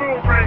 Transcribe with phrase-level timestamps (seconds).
[0.00, 0.39] program.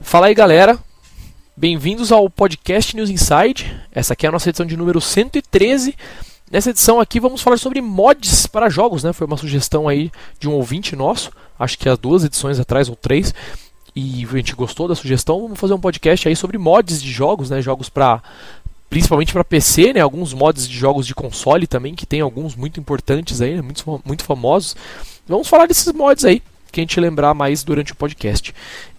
[0.00, 0.78] Fala aí galera,
[1.54, 3.78] bem-vindos ao podcast News Inside.
[3.92, 5.94] Essa aqui é a nossa edição de número 113.
[6.50, 9.12] Nessa edição aqui vamos falar sobre mods para jogos, né?
[9.12, 12.96] Foi uma sugestão aí de um ouvinte nosso, acho que há duas edições atrás ou
[12.96, 13.34] três,
[13.94, 15.42] e a gente gostou da sugestão.
[15.42, 17.60] Vamos fazer um podcast aí sobre mods de jogos, né?
[17.60, 18.22] Jogos para
[18.88, 20.00] principalmente para PC, né?
[20.00, 23.62] Alguns mods de jogos de console também, que tem alguns muito importantes aí, né?
[23.62, 24.76] muito, muito famosos.
[25.26, 26.42] Vamos falar desses mods aí,
[26.72, 28.52] que a gente lembrar mais durante o podcast.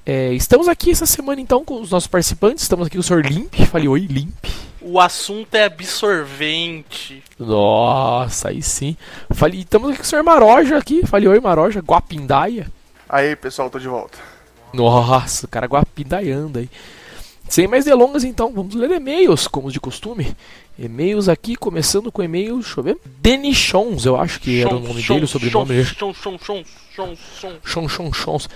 [0.06, 2.64] É, estamos aqui essa semana então com os nossos participantes.
[2.64, 3.26] Estamos aqui com o Sr.
[3.26, 3.54] Limp.
[3.70, 4.46] Falei oi, Limp.
[4.82, 7.22] O assunto é absorvente.
[7.38, 8.96] Nossa, aí sim.
[9.32, 10.24] Falei, estamos aqui com o Sr.
[10.24, 11.06] Maroja aqui.
[11.06, 11.82] Falei oi, Maroja.
[11.82, 12.72] Guapindaia.
[13.08, 14.18] Aí, pessoal, tô de volta.
[14.74, 16.70] Nossa, o cara guapindaiando aí.
[17.48, 20.36] Sem mais delongas então, vamos ler e-mails, como de costume.
[20.78, 22.98] E-mails aqui, começando com e-mail, deixa eu ver.
[23.22, 25.86] Denichons, eu acho que era o nome dele, o sobrenome dele.
[25.86, 27.92] Chons, chons, chons, chons, chons.
[27.92, 28.50] Chons, chons,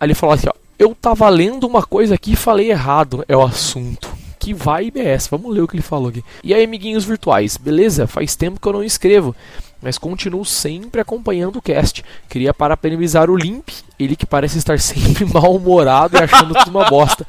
[0.00, 3.36] Aí ele falou assim, ó, eu tava lendo uma coisa aqui e falei errado, é
[3.36, 4.08] o assunto.
[4.38, 5.28] Que vibe é essa?
[5.30, 6.24] Vamos ler o que ele falou aqui.
[6.42, 8.08] E aí, amiguinhos virtuais, beleza?
[8.08, 9.36] Faz tempo que eu não escrevo,
[9.80, 12.04] mas continuo sempre acompanhando o cast.
[12.28, 17.24] Queria parabenizar o Limp, ele que parece estar sempre mal-humorado e achando tudo uma bosta.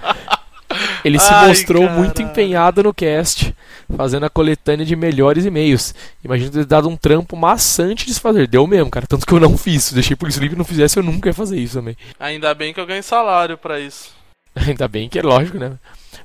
[1.03, 1.99] Ele se Ai, mostrou cara.
[1.99, 3.55] muito empenhado no cast,
[3.95, 5.93] fazendo a coletânea de melhores e-mails.
[6.23, 8.47] Imagino ter dado um trampo maçante de se fazer.
[8.47, 9.05] Deu mesmo, cara.
[9.05, 9.91] Tanto que eu não fiz.
[9.91, 10.41] Deixei por isso.
[10.41, 11.97] O não fizesse, eu nunca ia fazer isso também.
[12.19, 14.11] Ainda bem que eu ganhei salário para isso.
[14.55, 15.73] Ainda bem que é lógico, né?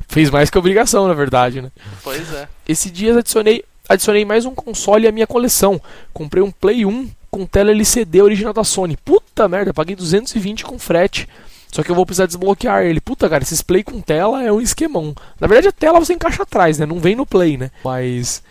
[0.07, 1.71] Fez mais que obrigação, na verdade, né?
[2.03, 2.47] Pois é.
[2.67, 5.81] Esse dia adicionei, adicionei mais um console à minha coleção.
[6.13, 8.97] Comprei um Play 1 com tela LCD original da Sony.
[8.97, 11.29] Puta merda, paguei 220 com frete.
[11.71, 13.01] Só que eu vou precisar desbloquear ele.
[13.01, 15.15] Puta, cara, esses play com tela é um esquemão.
[15.39, 16.87] Na verdade, a tela você encaixa atrás, né?
[16.87, 17.71] Não vem no play, né?
[17.85, 18.43] Mas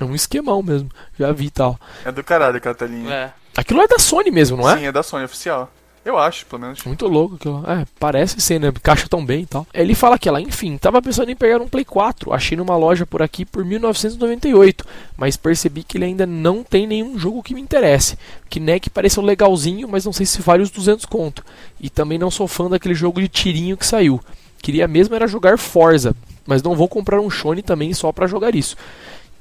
[0.00, 0.90] é um esquemão mesmo.
[1.18, 1.78] Já vi e tal.
[2.04, 3.12] É do caralho aquela telinha.
[3.12, 3.32] É.
[3.56, 4.76] Aquilo é da Sony mesmo, não é?
[4.76, 5.70] Sim, é da Sony oficial.
[6.06, 6.84] Eu acho, pelo menos.
[6.84, 7.64] Muito louco aquilo.
[7.68, 8.72] É, parece ser, né?
[8.80, 9.66] Caixa tão bem e tal.
[9.74, 12.32] Ele fala que ela, enfim, tava pensando em pegar um Play 4.
[12.32, 14.84] Achei numa loja por aqui por 1998,
[15.16, 18.16] mas percebi que ele ainda não tem nenhum jogo que me interesse.
[18.48, 21.44] Kinect pareceu legalzinho, mas não sei se vale os 200 conto.
[21.80, 24.20] E também não sou fã daquele jogo de tirinho que saiu.
[24.62, 26.14] Queria mesmo era jogar Forza,
[26.46, 28.76] mas não vou comprar um Shone também só para jogar isso.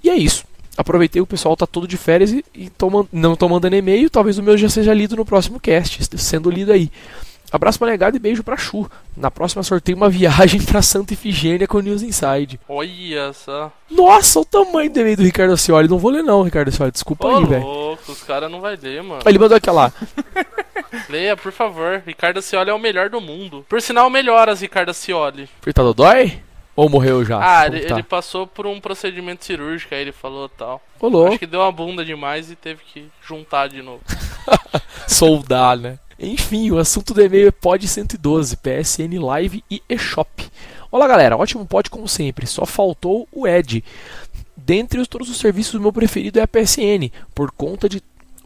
[0.04, 0.44] E é isso
[0.78, 4.38] aproveitei o pessoal tá todo de férias e, e tô, não tô mandando e-mail, talvez
[4.38, 6.92] o meu já seja lido no próximo cast, sendo lido aí.
[7.52, 8.90] Abraço pra negado e beijo pra Chu.
[9.16, 12.60] Na próxima sorteio uma viagem pra Santa Ifigênia com o News Inside.
[12.68, 13.72] Olha só.
[13.90, 15.88] Nossa, o tamanho do e-mail do Ricardo Acioli.
[15.88, 16.92] Não vou ler não, Ricardo Acioli.
[16.92, 17.64] Desculpa Ô, aí, velho.
[17.64, 19.22] louco, os caras não vai ler, mano.
[19.26, 19.94] Ele mandou aqui, lá.
[21.08, 22.02] Leia, por favor.
[22.06, 23.66] Ricardo Acioli é o melhor do mundo.
[23.70, 25.48] Por sinal, melhoras, Ricardo Acioli.
[25.62, 26.40] Fritado dói?
[26.76, 27.40] Ou morreu já?
[27.42, 27.96] Ah, ele, tá?
[27.96, 30.82] ele, passou por um procedimento cirúrgico, aí ele falou tal.
[31.00, 31.28] Olô.
[31.28, 34.02] Acho que deu uma bunda demais e teve que juntar de novo.
[35.08, 35.98] Soldar, né?
[36.20, 40.50] Enfim, o assunto do e-mail é Pod 112, PSN Live e eShop.
[40.92, 43.84] Olá galera, ótimo pod como sempre, só faltou o Ed.
[44.56, 48.02] Dentre os, todos os serviços, o meu preferido é a PSN, por conta de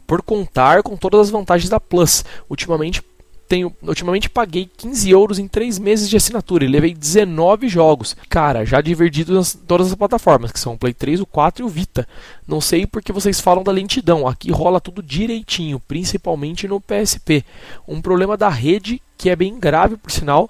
[0.06, 2.24] por contar com todas as vantagens da Plus.
[2.48, 3.00] Ultimamente
[3.50, 8.16] tenho, ultimamente paguei 15 euros em 3 meses de assinatura e levei 19 jogos.
[8.28, 11.66] Cara, já dividido nas todas as plataformas, que são o Play 3, o 4 e
[11.66, 12.06] o Vita.
[12.46, 17.44] Não sei porque vocês falam da lentidão, aqui rola tudo direitinho, principalmente no PSP.
[17.88, 20.48] Um problema da rede que é bem grave, por sinal,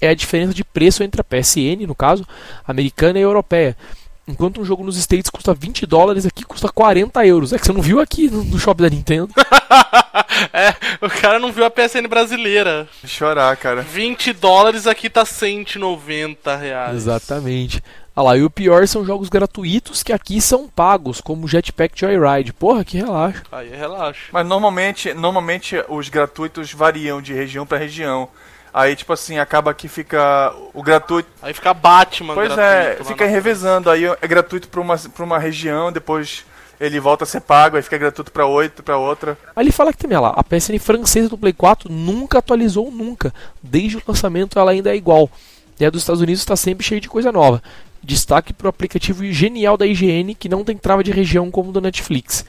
[0.00, 2.26] é a diferença de preço entre a PSN, no caso,
[2.66, 3.76] americana e europeia.
[4.26, 7.52] Enquanto um jogo nos States custa 20 dólares, aqui custa 40 euros.
[7.52, 9.28] É que você não viu aqui no, no shopping da Nintendo.
[10.50, 10.74] é,
[11.04, 12.88] o cara não viu a PSN brasileira.
[13.04, 13.82] Chorar, cara.
[13.82, 16.96] 20 dólares aqui tá 190 reais.
[16.96, 17.82] Exatamente.
[18.16, 22.52] Ah lá, e o pior são jogos gratuitos que aqui são pagos, como Jetpack Joyride.
[22.52, 23.42] Porra, que relaxa.
[23.50, 24.28] Aí relaxa.
[24.32, 28.28] Mas normalmente, normalmente os gratuitos variam de região para região.
[28.74, 31.28] Aí, tipo assim, acaba que fica o gratuito.
[31.40, 33.88] Aí fica Batman, Pois é, fica revezando.
[33.88, 36.44] Aí é gratuito pra uma, pra uma região, depois
[36.80, 39.38] ele volta a ser pago, aí fica gratuito pra oito, pra outra.
[39.54, 43.32] Aí ele fala que também, lá, a PSN francesa do Play 4 nunca atualizou, nunca.
[43.62, 45.30] Desde o lançamento ela ainda é igual.
[45.78, 47.62] E a dos Estados Unidos está sempre cheia de coisa nova.
[48.04, 51.72] Destaque para o aplicativo genial da IGN que não tem trava de região como o
[51.72, 52.44] do Netflix.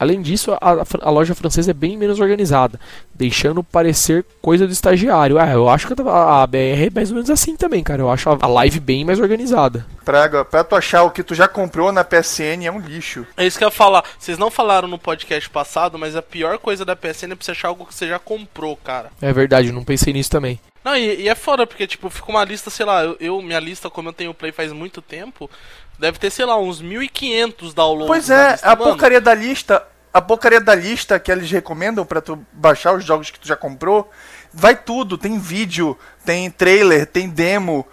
[0.00, 0.58] Além disso, a,
[1.02, 2.80] a, loja francesa é bem menos organizada,
[3.14, 5.38] deixando parecer coisa do estagiário.
[5.38, 8.00] Ah, eu acho que a, a BR é mais ou menos assim também, cara.
[8.00, 9.84] Eu acho a, a live bem mais organizada.
[10.02, 13.26] Praga, pra tu achar o que tu já comprou na PSN é um lixo.
[13.36, 14.02] É isso que eu ia falar.
[14.18, 17.50] Vocês não falaram no podcast passado, mas a pior coisa da PSN é pra você
[17.50, 19.10] achar algo que você já comprou, cara.
[19.20, 20.58] É verdade, não pensei nisso também.
[20.84, 23.60] Não, e, e, é foda, porque, tipo, fica uma lista, sei lá, eu, eu, minha
[23.60, 25.50] lista, como eu tenho Play faz muito tempo,
[25.98, 28.06] deve ter, sei lá, uns 1.500 downloads.
[28.06, 28.90] Pois é, lista, a mano.
[28.90, 33.30] porcaria da lista, a porcaria da lista que eles recomendam para tu baixar os jogos
[33.30, 34.10] que tu já comprou,
[34.52, 37.86] vai tudo, tem vídeo, tem trailer, tem demo.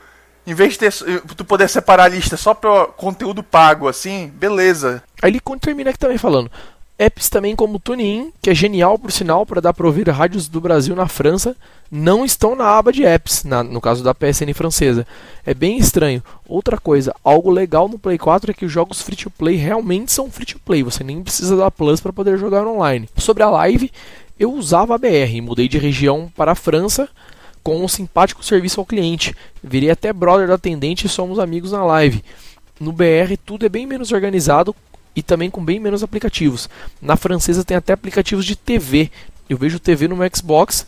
[0.45, 0.93] Em vez de ter,
[1.35, 5.03] tu poder separar a lista só pra conteúdo pago, assim, beleza.
[5.21, 6.49] Aí ele termina aqui também falando.
[6.99, 10.59] Apps também como TuneIn, que é genial por sinal para dar para ouvir rádios do
[10.59, 11.55] Brasil na França,
[11.91, 15.05] não estão na aba de apps, na, no caso da PSN francesa.
[15.45, 16.23] É bem estranho.
[16.47, 20.11] Outra coisa, algo legal no Play 4 é que os jogos free to play realmente
[20.11, 23.07] são free to play, você nem precisa da Plus para poder jogar online.
[23.17, 23.91] Sobre a live,
[24.39, 27.07] eu usava a BR, mudei de região para a França
[27.63, 29.35] com um simpático serviço ao cliente.
[29.61, 32.23] Virei até brother do atendente e somos amigos na live.
[32.79, 34.75] No BR tudo é bem menos organizado,
[35.17, 36.69] e também com bem menos aplicativos.
[37.01, 39.09] Na francesa tem até aplicativos de TV.
[39.49, 40.85] Eu vejo TV no meu Xbox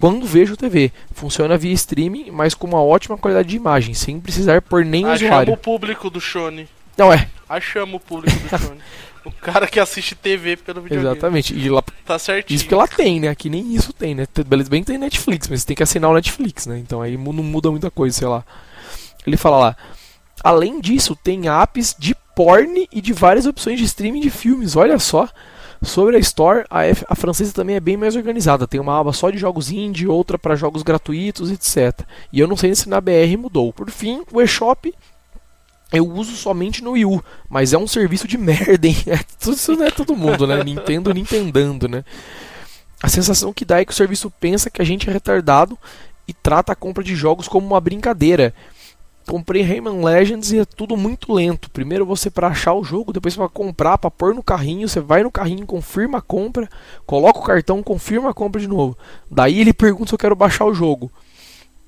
[0.00, 0.90] quando vejo TV.
[1.12, 5.20] Funciona via streaming, mas com uma ótima qualidade de imagem, sem precisar por nem Achamos
[5.20, 5.52] usuário.
[5.52, 6.66] Achamos o público do Shone.
[6.96, 7.28] Não é.
[7.46, 8.80] Achamos o público do Shone.
[9.26, 11.12] o cara que assiste TV pelo videogame.
[11.12, 11.54] Exatamente.
[11.54, 12.56] E lá, tá certinho.
[12.56, 13.28] Isso que ela tem, né?
[13.28, 14.26] Aqui nem isso tem, né?
[14.46, 16.78] Beleza, bem que tem Netflix, mas você tem que assinar o Netflix, né?
[16.78, 18.42] Então aí não muda muita coisa, sei lá.
[19.26, 19.76] Ele fala lá.
[20.42, 24.76] Além disso, tem apps de porn e de várias opções de streaming de filmes.
[24.76, 25.28] Olha só.
[25.80, 28.66] Sobre a Store, a, F, a francesa também é bem mais organizada.
[28.66, 32.04] Tem uma aba só de jogos indie, outra para jogos gratuitos, etc.
[32.32, 33.72] E eu não sei se na BR mudou.
[33.72, 34.92] Por fim, o eShop
[35.92, 38.96] eu uso somente no Wii U, mas é um serviço de merda, hein?
[39.06, 40.62] É, isso não é todo mundo, né?
[40.62, 42.04] Nintendo, Nintendando, né?
[43.02, 45.78] A sensação que dá é que o serviço pensa que a gente é retardado
[46.26, 48.52] e trata a compra de jogos como uma brincadeira
[49.28, 51.70] comprei Rayman Legends e é tudo muito lento.
[51.70, 55.22] Primeiro você para achar o jogo, depois para comprar, para pôr no carrinho, você vai
[55.22, 56.68] no carrinho, confirma a compra,
[57.06, 58.96] coloca o cartão, confirma a compra de novo.
[59.30, 61.10] Daí ele pergunta se eu quero baixar o jogo.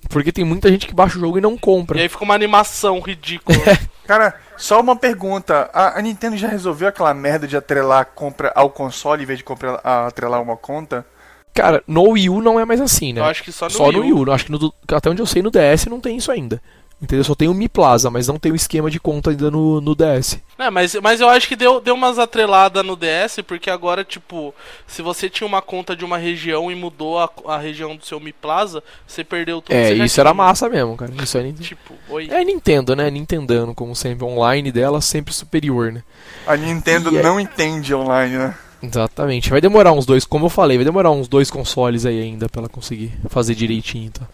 [0.08, 1.98] Porque tem muita gente que baixa o jogo e não compra.
[1.98, 3.58] E aí fica uma animação ridícula.
[3.70, 3.78] É.
[4.10, 5.70] Cara, só uma pergunta.
[5.72, 9.38] A, a, Nintendo já resolveu aquela merda de atrelar a compra ao console em vez
[9.38, 11.06] de comprar, a, atrelar uma conta?
[11.54, 13.20] Cara, no Wii U não é mais assim, né?
[13.20, 13.98] Eu acho que só no só Wii U.
[13.98, 14.32] no Wii U.
[14.32, 16.60] Acho que no, até onde eu sei no DS não tem isso ainda.
[17.02, 17.24] Entendeu?
[17.24, 19.94] Só tem o Mi Plaza, mas não tem o esquema de conta ainda no, no
[19.94, 20.38] DS.
[20.58, 24.54] É, mas, mas eu acho que deu, deu umas atreladas no DS, porque agora, tipo,
[24.86, 28.20] se você tinha uma conta de uma região e mudou a, a região do seu
[28.20, 29.74] Mi Plaza, você perdeu tudo.
[29.74, 31.10] É, isso era massa mesmo, cara.
[31.22, 31.68] Isso é Nintendo.
[31.68, 32.28] Tipo, oi.
[32.30, 33.10] É Nintendo, né?
[33.10, 34.26] Nintendando, como sempre.
[34.26, 36.02] Online dela sempre superior, né?
[36.46, 37.42] A Nintendo e não é...
[37.42, 38.54] entende online, né?
[38.82, 39.48] Exatamente.
[39.48, 42.60] Vai demorar uns dois, como eu falei, vai demorar uns dois consoles aí ainda pra
[42.60, 44.26] ela conseguir fazer direitinho, tá?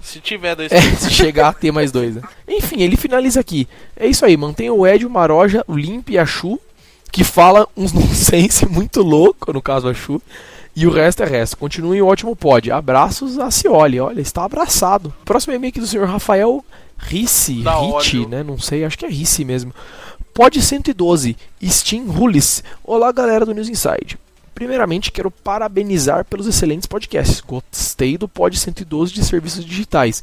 [0.00, 0.70] Se tiver dois.
[0.72, 2.16] É, se chegar a ter mais dois.
[2.16, 2.22] Né?
[2.48, 3.68] Enfim, ele finaliza aqui.
[3.96, 6.58] É isso aí, mantém o Ed, o Maroja, o Limp e a Chu,
[7.10, 10.20] que fala uns nonsense muito louco, no caso a Chu.
[10.74, 11.56] E o resto é resto.
[11.56, 12.70] Continue o ótimo pod.
[12.70, 13.98] Abraços a Cioli.
[13.98, 15.12] Olha, está abraçado.
[15.24, 16.64] Próximo e-mail aqui do senhor Rafael
[16.96, 17.64] Ricci.
[17.64, 18.44] Ricci, né?
[18.44, 19.74] Não sei, acho que é Ricci mesmo.
[20.32, 21.36] Pod 112.
[21.64, 22.62] Steam Rules.
[22.84, 24.16] Olá, galera do News Inside.
[24.58, 27.40] Primeiramente, quero parabenizar pelos excelentes podcasts.
[27.40, 30.20] Gostei do Pod 112 de serviços digitais.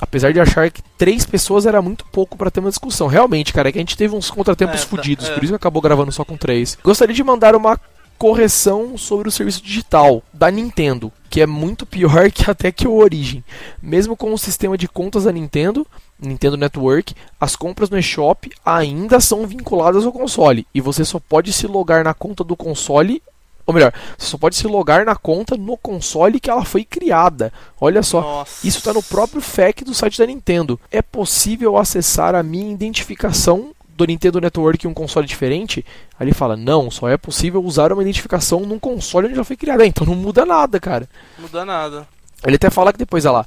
[0.00, 3.06] Apesar de achar que três pessoas era muito pouco para ter uma discussão.
[3.06, 5.34] Realmente, cara, é que a gente teve uns contratempos é, tá, fodidos, é.
[5.34, 6.76] por isso que acabou gravando só com três.
[6.82, 7.78] Gostaria de mandar uma
[8.18, 12.96] correção sobre o serviço digital da Nintendo, que é muito pior que até que o
[12.96, 13.44] Origin.
[13.80, 15.86] Mesmo com o sistema de contas da Nintendo,
[16.18, 21.52] Nintendo Network, as compras no eShop ainda são vinculadas ao console e você só pode
[21.52, 23.22] se logar na conta do console
[23.66, 27.52] ou melhor, você só pode se logar na conta no console que ela foi criada.
[27.80, 28.66] Olha só, Nossa.
[28.66, 30.78] isso está no próprio FAQ do site da Nintendo.
[30.90, 35.84] É possível acessar a minha identificação do Nintendo Network em um console diferente?
[36.18, 39.56] Aí ele fala: não, só é possível usar uma identificação num console onde ela foi
[39.56, 39.84] criada.
[39.84, 41.08] Então não muda nada, cara.
[41.38, 42.06] Muda nada.
[42.46, 43.46] Ele até fala que depois, olha lá.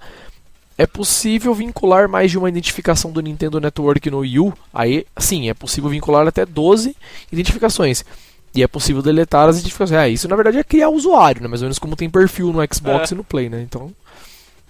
[0.77, 4.53] É possível vincular mais de uma identificação do Nintendo Network no Wii U?
[4.73, 6.95] Aí, sim, é possível vincular até 12
[7.29, 8.05] identificações.
[8.53, 9.99] E é possível deletar as identificações.
[9.99, 11.47] É, isso na verdade é criar usuário, né?
[11.47, 13.15] Mais ou menos como tem perfil no Xbox é.
[13.15, 13.61] e no Play, né?
[13.61, 13.91] Então.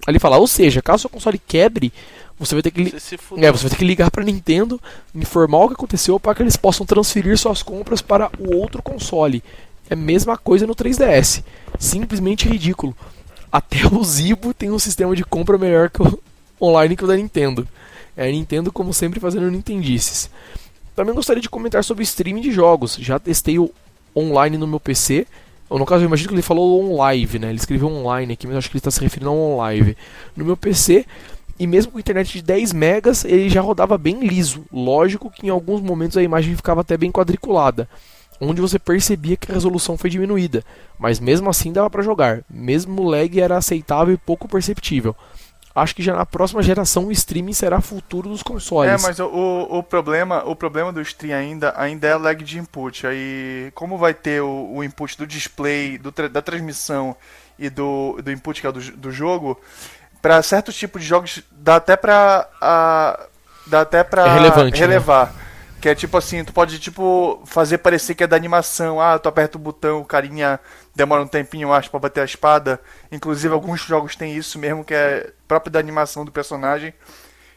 [0.08, 1.92] Ali fala, ou seja, caso o console quebre,
[2.40, 4.80] você vai ter que, você, é, você vai ter que ligar para Nintendo,
[5.14, 9.44] informar o que aconteceu para que eles possam transferir suas compras para o outro console.
[9.90, 11.44] É a mesma coisa no 3DS.
[11.78, 12.96] Simplesmente ridículo.
[13.52, 16.20] Até o Zibo tem um sistema de compra melhor que o,
[16.62, 17.68] online que o da Nintendo.
[18.16, 20.30] É a Nintendo, como sempre, fazendo Nintendices.
[21.00, 22.98] Também gostaria de comentar sobre streaming de jogos.
[23.00, 23.72] Já testei o
[24.14, 25.26] online no meu PC.
[25.70, 27.48] Ou no caso, eu imagino que ele falou on-live, né?
[27.48, 29.96] Ele escreveu online aqui, mas acho que ele está se referindo ao on-live.
[30.36, 31.06] No meu PC,
[31.58, 34.66] e mesmo com internet de 10 megas, ele já rodava bem liso.
[34.74, 37.88] Lógico que em alguns momentos a imagem ficava até bem quadriculada,
[38.42, 40.66] onde você percebia que a resolução foi diminuída,
[41.00, 42.42] mas mesmo assim dava para jogar.
[42.50, 45.16] Mesmo o lag era aceitável e pouco perceptível.
[45.82, 48.92] Acho que já na próxima geração o streaming será futuro dos consoles.
[48.92, 49.28] É, mas o,
[49.70, 53.08] o, problema, o problema do stream ainda, ainda é lag de input.
[53.08, 57.16] Aí, como vai ter o, o input do display, do, da transmissão
[57.58, 59.60] e do, do input que é do, do jogo,
[60.22, 62.48] para certos tipos de jogos dá até pra.
[62.62, 63.20] A,
[63.68, 64.88] dá até pra é relevante, né?
[64.88, 65.28] relevar.
[65.28, 65.49] Né?
[65.80, 69.00] Que é tipo assim, tu pode tipo fazer parecer que é da animação.
[69.00, 70.60] Ah, tu aperta o botão, o carinha
[70.94, 72.80] demora um tempinho, acho, pra bater a espada.
[73.12, 76.94] Inclusive alguns jogos tem isso mesmo, que é próprio da animação do personagem.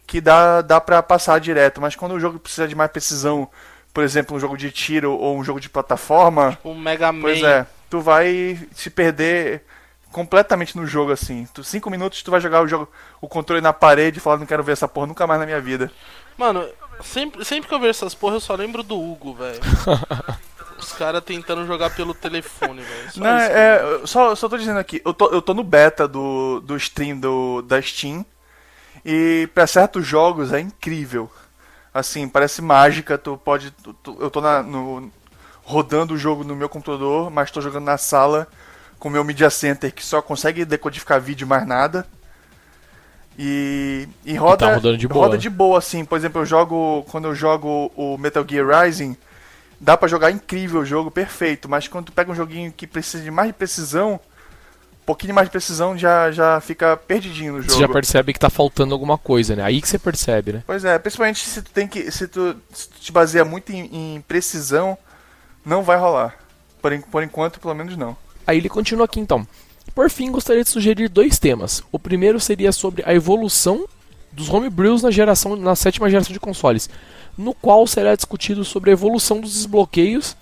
[0.07, 1.81] Que dá, dá pra passar direto.
[1.81, 3.49] Mas quando o jogo precisa de mais precisão,
[3.93, 6.53] por exemplo, um jogo de tiro ou um jogo de plataforma.
[6.53, 7.23] Tipo um Mega Man.
[7.23, 9.65] Pois é, tu vai se perder
[10.13, 11.49] completamente no jogo, assim.
[11.53, 12.89] Tu, cinco minutos tu vai jogar o jogo,
[13.21, 15.61] o controle na parede e falar, não quero ver essa porra nunca mais na minha
[15.61, 15.91] vida.
[16.37, 16.67] Mano,
[17.01, 19.61] sempre, sempre que eu vejo essas porra, eu só lembro do Hugo, velho.
[20.79, 23.11] Os caras tentando jogar pelo telefone, velho.
[23.17, 26.77] Não, é, só, só tô dizendo aqui, eu tô, eu tô no beta do, do
[26.77, 28.27] stream do, da Steam.
[29.05, 31.31] E para certos jogos é incrível.
[31.95, 33.19] Assim, parece mágica.
[33.19, 33.71] Tu pode.
[33.71, 35.11] Tu, tu, eu tô na, no,
[35.63, 38.49] rodando o jogo no meu computador, mas tô jogando na sala
[38.99, 42.07] com o meu Media Center que só consegue decodificar vídeo mais nada.
[43.39, 45.27] E, e roda, e tá de boa.
[45.27, 46.05] roda de boa, assim.
[46.05, 47.05] Por exemplo, eu jogo.
[47.11, 49.17] Quando eu jogo o Metal Gear Rising,
[49.81, 51.69] dá para jogar incrível o jogo, perfeito.
[51.69, 55.49] Mas quando tu pega um joguinho que precisa de mais de precisão, um pouquinho mais
[55.49, 57.73] de precisão já, já fica perdidinho no jogo.
[57.73, 59.63] Você já percebe que tá faltando alguma coisa, né?
[59.63, 60.63] Aí que você percebe, né?
[60.67, 62.11] Pois é, principalmente se tu tem que.
[62.11, 64.97] Se tu, se tu te baseia muito em, em precisão,
[65.65, 66.37] não vai rolar.
[66.81, 68.17] Por, por enquanto, pelo menos não.
[68.47, 69.47] Aí ele continua aqui então.
[69.95, 71.83] Por fim, gostaria de sugerir dois temas.
[71.93, 73.87] O primeiro seria sobre a evolução
[74.33, 76.89] dos homebrews na geração na sétima geração de consoles,
[77.37, 80.37] no qual será discutido sobre a evolução dos desbloqueios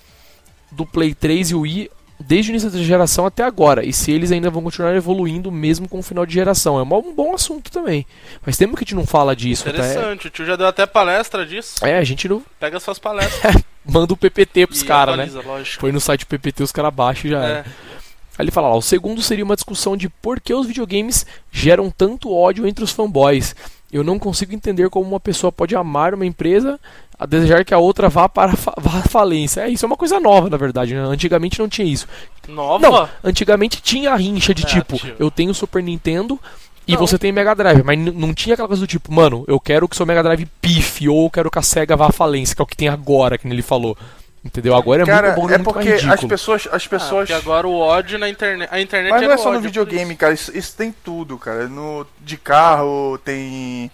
[0.71, 4.13] do Play 3 e o Wii desde o início da geração até agora, e se
[4.13, 6.79] eles ainda vão continuar evoluindo mesmo com o final de geração.
[6.79, 8.07] É um bom assunto também.
[8.43, 9.67] Faz tempo que a gente não fala disso.
[9.67, 11.85] Interessante, o tio já deu até palestra disso.
[11.85, 12.43] É, a gente não.
[12.59, 13.57] Pega suas palestras.
[13.85, 15.29] Manda o PPT pros caras, né?
[15.43, 15.81] Lógico.
[15.81, 17.51] Põe no site PPT, os caras baixam e já é.
[17.53, 17.65] é.
[18.41, 21.91] Aí ele fala lá, o segundo seria uma discussão de por que os videogames geram
[21.91, 23.55] tanto ódio entre os fanboys.
[23.93, 26.81] Eu não consigo entender como uma pessoa pode amar uma empresa
[27.19, 29.61] a desejar que a outra vá para fa vá à falência.
[29.61, 30.95] É, isso é uma coisa nova, na verdade.
[30.95, 31.03] Né?
[31.03, 32.09] Antigamente não tinha isso.
[32.49, 32.89] Nova?
[32.89, 35.17] Não, antigamente tinha a rincha de é, tipo, tio.
[35.19, 36.41] eu tenho Super Nintendo
[36.89, 37.01] e não.
[37.01, 39.95] você tem Mega Drive, mas não tinha aquela coisa do tipo, mano, eu quero que
[39.95, 42.65] seu Mega Drive pife ou eu quero que a Sega vá à falência, que é
[42.65, 43.99] o que tem agora, que ele falou.
[44.43, 44.75] Entendeu?
[44.75, 47.31] Agora é cara, muito bom, é, é porque as pessoas, as pessoas.
[47.31, 50.17] Ah, agora o ódio na internet, a internet Mas é não é só no videogame,
[50.17, 50.33] cara.
[50.33, 51.69] Isso, isso, tem tudo, cara.
[51.69, 53.91] No de carro tem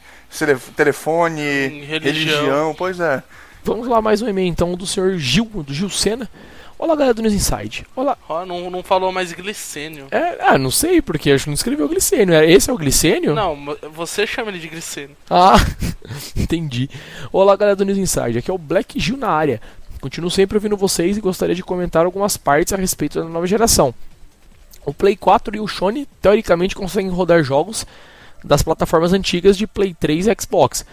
[0.76, 2.36] telefone, religião.
[2.38, 2.74] religião.
[2.78, 3.22] pois é.
[3.64, 6.30] Vamos lá mais um e-mail então do senhor Gil, do Gil Sena.
[6.78, 7.86] Olá, galera do News Inside.
[7.96, 8.18] Olá.
[8.28, 10.08] Oh, não, não falou mais glicênio.
[10.10, 12.34] É, ah, não sei, porque acho que não escreveu glicênio.
[12.34, 13.34] É, esse é o glicênio?
[13.34, 13.56] Não,
[13.92, 15.16] você chama ele de glicênio.
[15.30, 15.56] Ah,
[16.36, 16.90] entendi.
[17.32, 18.38] Olá, galera do News Inside.
[18.38, 19.60] Aqui é o Black Gil na área.
[20.00, 23.94] Continuo sempre ouvindo vocês e gostaria de comentar algumas partes a respeito da nova geração.
[24.84, 27.86] O Play 4 e o Sony teoricamente conseguem rodar jogos
[28.44, 30.86] das plataformas antigas de Play 3 e Xbox.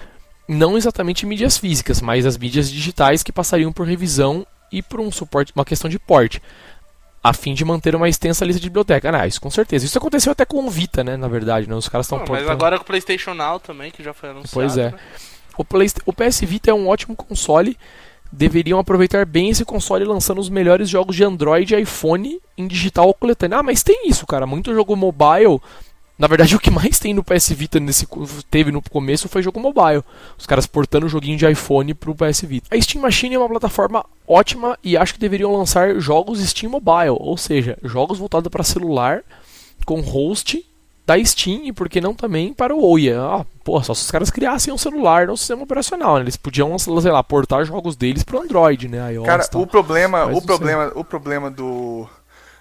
[0.48, 5.12] Não exatamente mídias físicas, mas as mídias digitais que passariam por revisão e por um
[5.12, 6.42] suporte, uma questão de porte,
[7.24, 9.16] a fim de manter uma extensa lista de biblioteca.
[9.16, 9.86] Ah, isso com certeza.
[9.86, 11.16] Isso aconteceu até com o Vita, né?
[11.16, 11.76] Na verdade, né?
[11.76, 14.54] Os caras estão Mas agora com o PlayStation Now também, que já foi anunciado.
[14.54, 14.92] Pois é.
[14.92, 15.00] Né?
[15.58, 17.78] O, Play, o PS Vita é um ótimo console
[18.34, 23.14] deveriam aproveitar bem esse console lançando os melhores jogos de Android e iPhone em digital
[23.14, 23.60] coletâneo.
[23.60, 24.48] Ah, mas tem isso, cara.
[24.48, 25.62] Muito jogo mobile.
[26.18, 28.08] Na verdade, o que mais tem no PS Vita nesse,
[28.50, 30.04] teve no começo foi jogo mobile.
[30.38, 32.76] Os caras portando o joguinho de iPhone pro PS Vita.
[32.76, 37.18] A Steam Machine é uma plataforma ótima e acho que deveriam lançar jogos Steam Mobile,
[37.20, 39.22] ou seja, jogos voltados para celular
[39.86, 40.66] com host
[41.06, 43.22] da Steam e por que não também para o Ouya.
[43.22, 46.22] Ah, pô, só se os caras criassem um celular no sistema operacional, né?
[46.22, 49.14] eles podiam, sei lá, portar jogos deles para Android, né?
[49.14, 52.08] iOS, Cara, o problema, o problema, o problema do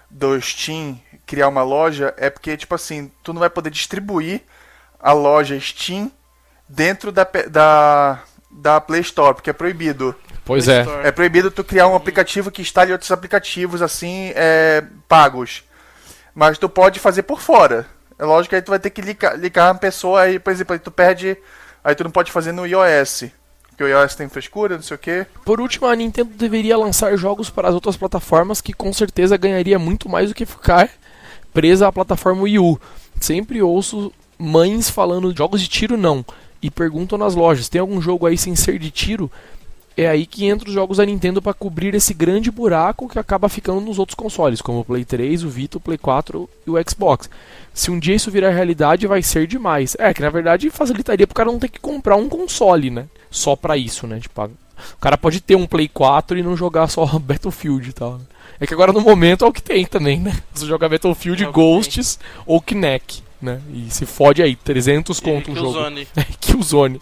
[0.09, 4.41] do Steam criar uma loja é porque tipo assim, tu não vai poder distribuir
[4.99, 6.11] a loja Steam
[6.67, 8.21] dentro da da
[8.51, 10.15] da Play Store, porque é proibido.
[10.45, 10.81] Pois Play é.
[10.81, 11.07] Store.
[11.07, 15.63] É proibido tu criar um aplicativo que instale outros aplicativos assim, é, pagos.
[16.35, 17.87] Mas tu pode fazer por fora.
[18.17, 20.79] É lógico que aí tu vai ter que ligar, uma pessoa aí, por exemplo, aí
[20.79, 21.37] tu perde.
[21.83, 23.25] Aí tu não pode fazer no iOS.
[23.67, 25.25] Porque o iOS tem frescura, não sei o que.
[25.43, 29.79] Por último, a Nintendo deveria lançar jogos para as outras plataformas que com certeza ganharia
[29.79, 30.89] muito mais do que ficar
[31.53, 32.79] presa à plataforma Wii U.
[33.19, 36.25] Sempre ouço mães falando jogos de tiro não
[36.61, 39.31] e perguntam nas lojas: tem algum jogo aí sem ser de tiro?
[39.95, 43.47] É aí que entra os jogos da Nintendo para cobrir esse grande buraco que acaba
[43.47, 46.89] ficando nos outros consoles, como o Play 3, o Vita, o Play 4 e o
[46.89, 47.29] Xbox.
[47.73, 49.95] Se um dia isso virar realidade, vai ser demais.
[49.99, 53.05] É, que na verdade facilitaria pro cara não ter que comprar um console, né?
[53.29, 54.19] Só pra isso, né?
[54.19, 58.19] Tipo, o cara pode ter um Play 4 e não jogar só Battlefield e tal.
[58.59, 60.35] É que agora no momento é o que tem também, né?
[60.53, 63.61] Você joga Battlefield, É o que Ghosts ou Kinect, né?
[63.71, 65.73] E se fode aí, 300 conto um jogo.
[65.73, 66.07] Killzone.
[66.39, 67.01] Killzone.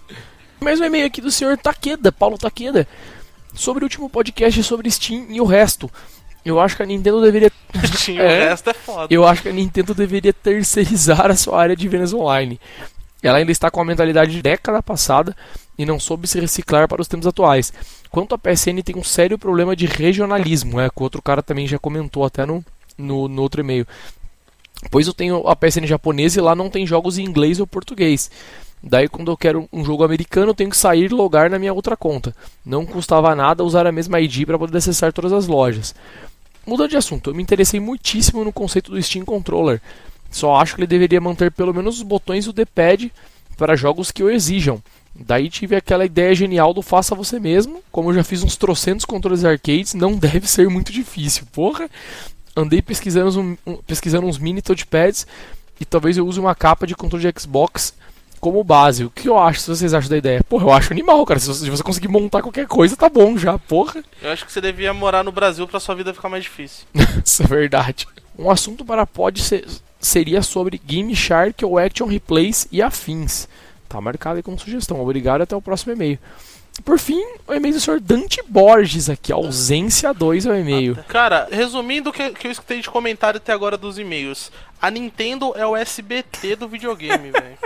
[0.63, 2.87] Mais um e-mail aqui do senhor Takeda, Paulo Takeda,
[3.51, 5.89] sobre o último podcast sobre Steam e o resto.
[6.45, 7.51] Eu acho que a Nintendo deveria.
[7.97, 8.45] Tinha É.
[8.45, 9.07] O resto é foda.
[9.11, 12.59] Eu acho que a Nintendo deveria terceirizar a sua área de vendas online.
[13.23, 15.35] Ela ainda está com a mentalidade de década passada
[15.79, 17.73] e não soube se reciclar para os tempos atuais.
[18.11, 21.65] Quanto a PSN tem um sério problema de regionalismo, é, que o outro cara também
[21.65, 22.63] já comentou até no,
[22.95, 23.87] no, no outro e-mail.
[24.91, 28.29] Pois eu tenho a PSN japonesa e lá não tem jogos em inglês ou português.
[28.83, 31.73] Daí quando eu quero um jogo americano, eu tenho que sair e logar na minha
[31.73, 32.35] outra conta.
[32.65, 35.93] Não custava nada usar a mesma ID para poder acessar todas as lojas.
[36.65, 39.81] Mudando de assunto, eu me interessei muitíssimo no conceito do Steam Controller.
[40.31, 43.11] Só acho que ele deveria manter pelo menos os botões do D-pad
[43.57, 44.81] para jogos que o exijam.
[45.13, 47.83] Daí tive aquela ideia genial do faça você mesmo.
[47.91, 51.45] Como eu já fiz uns trocentos controles arcades, não deve ser muito difícil.
[51.51, 51.89] Porra!
[52.55, 55.27] Andei pesquisando, um- pesquisando uns mini touchpads
[55.79, 57.93] e talvez eu use uma capa de controle de Xbox
[58.41, 59.05] como base.
[59.05, 60.43] O que eu acho, se vocês acham da ideia?
[60.43, 61.39] Porra, eu acho animal, cara.
[61.39, 63.57] Se você, se você conseguir montar qualquer coisa, tá bom já.
[63.57, 64.03] Porra!
[64.21, 66.85] Eu acho que você devia morar no Brasil pra sua vida ficar mais difícil.
[67.23, 68.07] Isso é verdade.
[68.37, 69.65] Um assunto para pod ser-
[69.99, 73.47] seria sobre Game Shark ou Action Replays e afins.
[73.87, 74.99] Tá marcado aí como sugestão.
[74.99, 76.17] Obrigado até o próximo e-mail.
[76.85, 79.31] Por fim, o e-mail do senhor Dante Borges aqui.
[79.31, 80.97] Ausência 2 é o e-mail.
[81.07, 84.49] Cara, resumindo o que, que eu escutei de comentário até agora dos e-mails.
[84.81, 87.57] A Nintendo é o SBT do videogame, velho.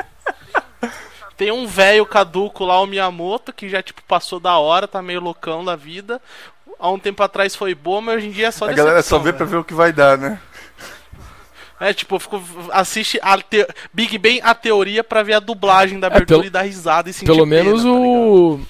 [1.38, 5.19] Tem um velho caduco lá, o Miyamoto, que já, tipo, passou da hora, tá meio
[5.19, 6.21] loucão da vida.
[6.79, 9.17] Há um tempo atrás foi boa, mas hoje em dia é só A galera só
[9.19, 9.49] vê pra velho.
[9.49, 10.39] ver o que vai dar, né?
[11.79, 16.07] É, tipo, fico, assiste a te- Big Bang a teoria pra ver a dublagem da
[16.07, 18.61] abertura É, pelo- e dar risada e sentir Pelo pena, menos tá o.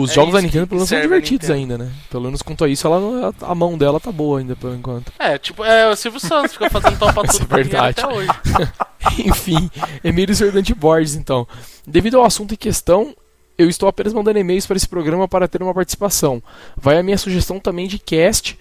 [0.00, 1.90] Os É jogos da Nintendo pelo menos são divertidos ainda, né?
[2.10, 5.12] Pelo menos quanto a isso, ela a mão dela tá boa ainda por enquanto.
[5.18, 8.00] É, tipo, é o Silvio Santos, fica fazendo topa Isso tudo é pra dinheiro verdade.
[8.00, 8.30] até hoje.
[9.28, 9.70] Enfim,
[10.04, 10.52] e-mail do Sr.
[10.52, 11.46] Dante Borges, então.
[11.86, 13.14] Devido ao assunto em questão,
[13.58, 16.42] eu estou apenas mandando e-mails para esse programa para ter uma participação.
[16.76, 18.58] Vai a minha sugestão também de cast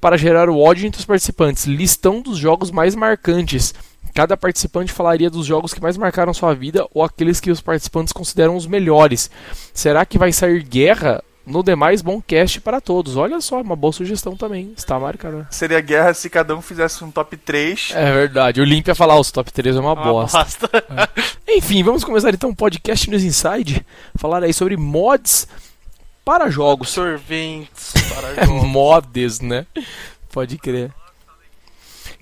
[0.00, 1.64] para gerar o ódio entre os participantes.
[1.64, 3.72] Listão dos jogos mais marcantes.
[4.16, 8.14] Cada participante falaria dos jogos que mais marcaram sua vida ou aqueles que os participantes
[8.14, 9.30] consideram os melhores.
[9.74, 11.22] Será que vai sair guerra?
[11.46, 13.14] No demais, bom cast para todos.
[13.14, 14.72] Olha só, uma boa sugestão também.
[14.76, 15.46] Está marcado.
[15.50, 17.90] Seria guerra se cada um fizesse um top 3.
[17.94, 18.60] É verdade.
[18.60, 20.38] O Limp ia falar, os top 3 é uma Uma bosta.
[20.38, 20.70] bosta.
[21.46, 23.86] Enfim, vamos começar então o podcast News Inside.
[24.16, 25.46] Falar aí sobre mods
[26.24, 26.88] para jogos.
[26.88, 28.64] Sorventes para É jogos.
[28.64, 29.66] mods, né?
[30.32, 30.90] Pode crer.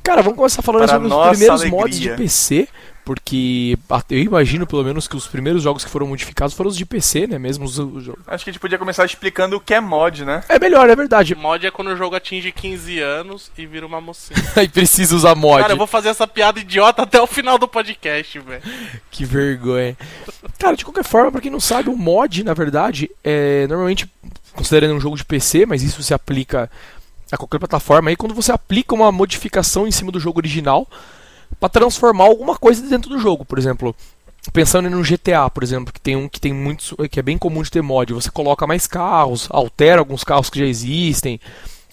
[0.05, 2.17] Cara, vamos começar falando Para sobre os primeiros mods de alegria.
[2.17, 2.69] PC.
[3.05, 3.77] Porque
[4.09, 7.27] eu imagino pelo menos que os primeiros jogos que foram modificados foram os de PC,
[7.27, 7.38] né?
[7.38, 8.23] Mesmo os, os jogos.
[8.27, 10.43] Acho que a gente podia começar explicando o que é mod, né?
[10.49, 11.35] É melhor, é verdade.
[11.37, 14.38] Mod é quando o jogo atinge 15 anos e vira uma mocinha.
[14.57, 15.61] Aí precisa usar mod.
[15.61, 18.62] Cara, eu vou fazer essa piada idiota até o final do podcast, velho.
[19.11, 19.97] Que vergonha.
[20.59, 24.11] Cara, de qualquer forma, pra quem não sabe, o mod, na verdade, é normalmente
[24.55, 26.71] considerando um jogo de PC, mas isso se aplica
[27.35, 30.87] a qualquer plataforma aí, quando você aplica uma modificação em cima do jogo original
[31.61, 33.94] pra transformar alguma coisa dentro do jogo, por exemplo,
[34.53, 37.62] pensando no GTA, por exemplo, que tem um que tem muitos que é bem comum
[37.62, 41.40] de ter mod, você coloca mais carros, altera alguns carros que já existem,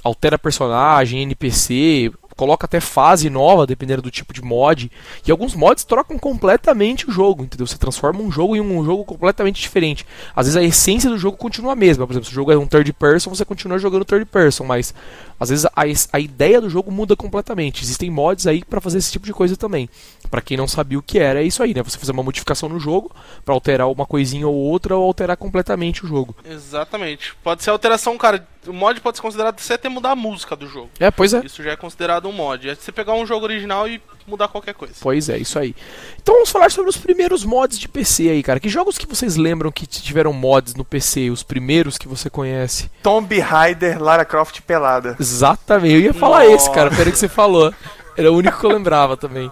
[0.04, 4.91] altera personagem, NPC, coloca até fase nova, dependendo do tipo de mod.
[5.23, 7.67] E alguns mods trocam completamente o jogo, entendeu?
[7.67, 10.08] Você transforma um jogo em um jogo completamente diferente.
[10.36, 12.08] Às vezes a essência do jogo continua a mesma.
[12.08, 14.91] Por exemplo, se o jogo é um third person, você continua jogando third person, mas
[15.39, 17.84] às vezes a, a ideia do jogo muda completamente.
[17.84, 19.88] Existem mods aí pra fazer esse tipo de coisa também.
[20.32, 21.84] Pra quem não sabia o que era, é isso aí, né?
[21.84, 23.12] Você fazer uma modificação no jogo
[23.45, 26.36] pra alterar uma coisinha ou outra ou alterar completamente o jogo.
[26.43, 27.36] Exatamente.
[27.43, 28.47] Pode ser alteração, cara.
[28.67, 30.89] O mod pode ser considerado até mudar a música do jogo.
[30.99, 31.43] É, pois é.
[31.43, 32.69] Isso já é considerado um mod.
[32.69, 34.93] É você pegar um jogo original e mudar qualquer coisa.
[34.99, 35.75] Pois é, isso aí.
[36.21, 38.59] Então vamos falar sobre os primeiros mods de PC aí, cara.
[38.59, 41.29] Que jogos que vocês lembram que tiveram mods no PC?
[41.29, 42.89] Os primeiros que você conhece?
[43.03, 45.15] Tomb Raider, Lara Croft pelada.
[45.19, 46.55] Exatamente, eu ia falar Nossa.
[46.55, 46.89] esse, cara.
[46.89, 47.73] Pera que você falou.
[48.17, 49.51] Era o único que eu lembrava também.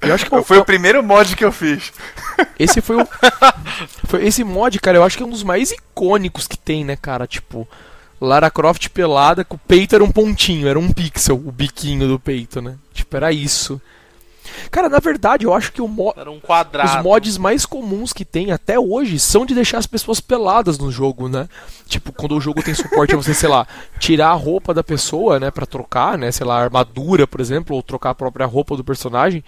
[0.00, 1.92] Eu acho que Foi o primeiro mod que eu fiz.
[2.58, 3.08] Esse foi o.
[4.08, 6.96] foi esse mod, cara, eu acho que é um dos mais icônicos que tem, né,
[6.96, 7.26] cara?
[7.26, 7.68] Tipo,
[8.20, 12.18] Lara Croft pelada, com o peito era um pontinho, era um pixel, o biquinho do
[12.18, 12.76] peito, né?
[12.92, 13.80] Tipo, era isso.
[14.70, 16.40] Cara, na verdade, eu acho que mo um
[16.98, 20.90] os mods mais comuns que tem até hoje são de deixar as pessoas peladas no
[20.90, 21.48] jogo, né?
[21.86, 23.66] Tipo, quando o jogo tem suporte a você, sei lá,
[23.98, 27.82] tirar a roupa da pessoa, né, Pra trocar, né, sei lá, armadura, por exemplo, ou
[27.82, 29.42] trocar a própria roupa do personagem.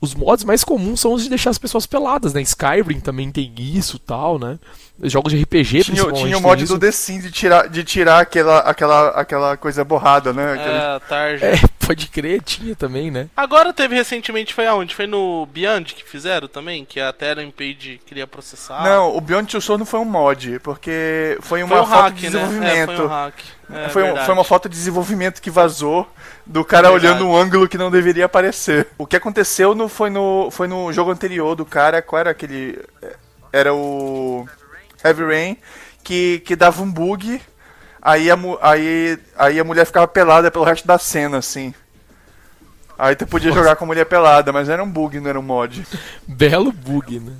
[0.00, 2.40] Os mods mais comuns são os de deixar as pessoas peladas, né?
[2.42, 4.58] Skyrim também tem isso, tal, né?
[5.02, 6.24] Jogos de RPG, Tinha, principalmente.
[6.24, 10.32] tinha o mod do The Sims de tirar, de tirar aquela, aquela, aquela coisa borrada,
[10.32, 10.52] né?
[10.52, 11.44] Aquele- É, tarde.
[11.44, 11.52] É,
[11.88, 13.28] pode crer, tinha também, né?
[13.34, 14.94] Agora teve recentemente, foi aonde?
[14.94, 16.84] Foi no Beyond que fizeram também?
[16.84, 18.84] Que a Terra Page queria processar.
[18.84, 22.02] Não, o Beyond Two Souls não foi um mod, porque foi uma foi um foto
[22.02, 22.30] hack, de né?
[22.30, 22.92] desenvolvimento.
[22.92, 23.34] É, foi um hack.
[23.70, 26.06] É, Foi, um- foi uma foto de desenvolvimento que vazou
[26.46, 27.06] do cara Verdade.
[27.06, 28.88] olhando um ângulo que não deveria aparecer.
[28.96, 32.78] O que aconteceu no, foi, no, foi no jogo anterior do cara, qual era aquele.
[33.52, 34.46] Era o.
[35.04, 35.56] Heavy Rain,
[36.02, 37.40] que, que dava um bug,
[38.00, 41.74] aí a, aí, aí a mulher ficava pelada pelo resto da cena, assim.
[42.98, 45.42] Aí tu podia jogar com a mulher pelada, mas era um bug, não era um
[45.42, 45.86] mod.
[46.26, 47.32] Belo bug, né?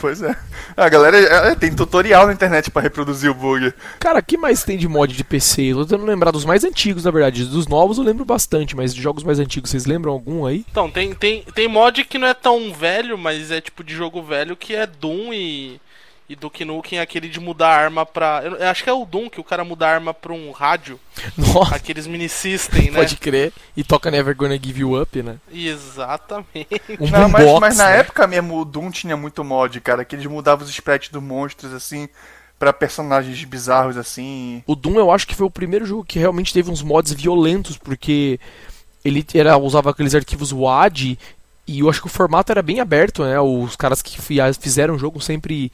[0.00, 0.36] Pois é.
[0.76, 3.72] A galera é, tem tutorial na internet pra reproduzir o bug.
[3.98, 5.62] Cara, que mais tem de mod de PC?
[5.62, 7.44] Eu tô tentando lembrar dos mais antigos, na verdade.
[7.44, 10.64] Dos novos eu lembro bastante, mas de jogos mais antigos, vocês lembram algum aí?
[10.70, 14.22] Então, tem, tem, tem mod que não é tão velho, mas é tipo de jogo
[14.22, 15.80] velho, que é Doom e,
[16.28, 18.40] e Duke Nukem, aquele de mudar a arma pra...
[18.42, 20.50] Eu, eu acho que é o Doom, que o cara muda a arma pra um
[20.52, 20.98] rádio,
[21.36, 22.98] Nossa, aqueles mini system, né?
[23.00, 23.52] pode crer.
[23.76, 25.36] E toca Never Gonna Give You Up, né?
[25.52, 26.66] Exatamente.
[26.98, 27.98] Um Não, mas, boombox, mas na né?
[28.00, 31.72] época mesmo o Doom tinha muito mod, cara, que eles mudavam os sprites dos monstros,
[31.74, 32.08] assim,
[32.58, 34.62] pra personagens bizarros, assim.
[34.66, 37.76] O Doom eu acho que foi o primeiro jogo que realmente teve uns mods violentos,
[37.76, 38.40] porque
[39.04, 41.18] ele era, usava aqueles arquivos WAD
[41.66, 43.38] e eu acho que o formato era bem aberto, né?
[43.40, 45.70] Os caras que fi- fizeram o jogo sempre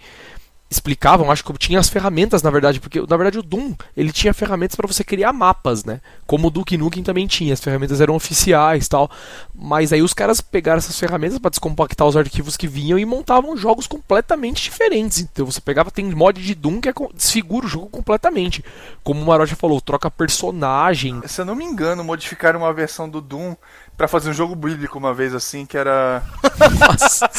[0.70, 4.32] explicavam, acho que tinha as ferramentas, na verdade, porque na verdade o Doom, ele tinha
[4.32, 6.00] ferramentas para você criar mapas, né?
[6.28, 9.10] Como o Duke Nukem também tinha, as ferramentas eram oficiais, tal.
[9.52, 13.56] Mas aí os caras pegaram essas ferramentas para descompactar os arquivos que vinham e montavam
[13.56, 15.18] jogos completamente diferentes.
[15.18, 18.64] Então você pegava tem mod de Doom que é desfigura o jogo completamente.
[19.02, 21.20] Como o Maroja falou, troca personagem.
[21.26, 23.56] Se eu não me engano, modificaram uma versão do Doom
[24.00, 26.22] pra fazer um jogo bíblico uma vez, assim, que era.
[26.80, 27.30] Nossa.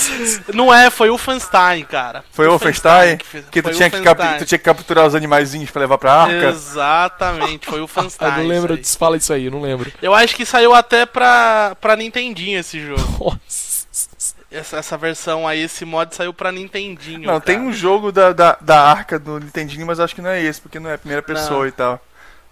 [0.54, 2.24] Não é, foi o Fanstein, cara.
[2.32, 3.18] Foi o Wolfenstein?
[3.18, 6.14] fez- Que tu tinha que, cap- tu tinha que capturar os animaizinhos pra levar pra
[6.14, 6.50] arca?
[6.50, 8.30] Exatamente, foi o Fanstein.
[8.30, 9.00] eu não lembro, isso aí.
[9.00, 9.92] fala isso aí, eu não lembro.
[10.04, 13.02] Eu acho que saiu até pra, pra Nintendinho esse jogo.
[13.20, 14.22] Nossa.
[14.52, 17.26] Essa, essa versão aí, esse mod saiu pra Nintendinho.
[17.26, 17.68] Não, tem cara.
[17.70, 20.80] um jogo da, da, da arca do Nintendinho, mas acho que não é esse, porque
[20.80, 21.68] não é a primeira pessoa Não.
[21.68, 22.00] e tal.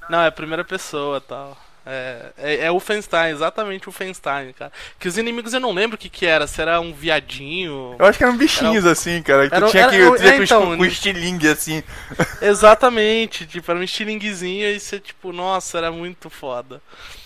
[0.09, 1.55] Não, é primeira pessoa tal.
[1.91, 4.71] É, é, é o Fenstein, exatamente o Fenstein, cara.
[4.99, 7.95] Que os inimigos eu não lembro o que que era, se era um viadinho.
[7.97, 9.49] Eu acho que eram bichinhos assim, cara.
[9.49, 11.83] Que Era- tu tinha que, era- tinha é, que então, com, com estilingue assim.
[12.41, 16.81] Exatamente, tipo, era um estilinguezinho e você, tipo, nossa, era muito foda.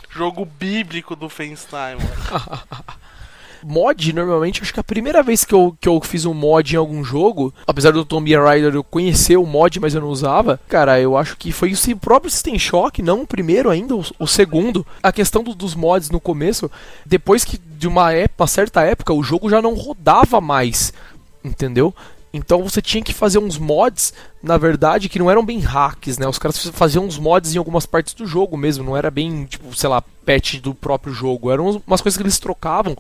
[0.10, 2.64] Jogo bíblico do Fenstein, mano.
[3.66, 6.78] Mod, normalmente, acho que a primeira vez que eu, que eu fiz um mod em
[6.78, 11.00] algum jogo, apesar do Tomb Raider eu conhecer o mod, mas eu não usava, cara,
[11.00, 14.86] eu acho que foi o próprio System Shock, não o primeiro ainda, o, o segundo.
[15.02, 16.70] A questão do- dos mods no começo,
[17.06, 20.94] depois que de uma, época, uma certa época o jogo já não rodava mais,
[21.44, 21.94] entendeu?
[22.36, 26.28] Então você tinha que fazer uns mods, na verdade, que não eram bem hacks, né?
[26.28, 29.76] Os caras faziam uns mods em algumas partes do jogo mesmo, não era bem, tipo,
[29.78, 31.52] sei lá, patch do próprio jogo.
[31.52, 32.98] Eram umas coisas que eles trocavam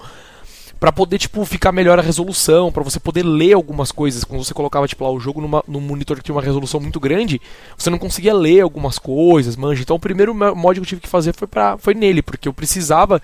[0.83, 4.25] Pra poder, tipo, ficar melhor a resolução, pra você poder ler algumas coisas.
[4.25, 6.99] Quando você colocava, tipo, lá o jogo numa, num monitor que tinha uma resolução muito
[6.99, 7.39] grande,
[7.77, 9.81] você não conseguia ler algumas coisas, manja.
[9.81, 12.49] Então o primeiro mo- mod que eu tive que fazer foi, pra, foi nele, porque
[12.49, 13.21] eu precisava.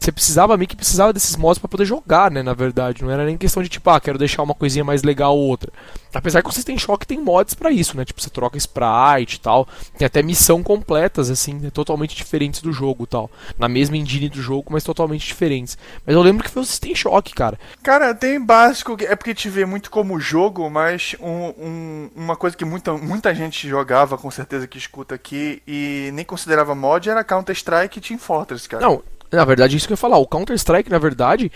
[0.00, 3.02] Você precisava, meio que precisava desses mods pra poder jogar, né, na verdade.
[3.04, 5.70] Não era nem questão de, tipo, ah, quero deixar uma coisinha mais legal ou outra.
[6.14, 8.04] Apesar que o System Shock tem mods pra isso, né?
[8.04, 9.68] Tipo, você troca sprite e tal.
[9.98, 11.70] Tem até missão completas, assim, né?
[11.70, 13.30] totalmente diferentes do jogo e tal.
[13.58, 15.76] Na mesma engine do jogo, mas totalmente diferentes.
[16.06, 17.58] Mas eu lembro que foi o System Shock, cara.
[17.82, 22.56] Cara, tem básico, é porque te vê muito como jogo, mas um- um- uma coisa
[22.56, 27.22] que muita, muita gente jogava, com certeza que escuta aqui, e nem considerava mod, era
[27.22, 28.82] Counter-Strike e Team Fortress, cara.
[28.82, 29.02] Não,
[29.32, 30.18] na verdade, isso que eu ia falar.
[30.18, 31.50] O Counter-Strike, na verdade,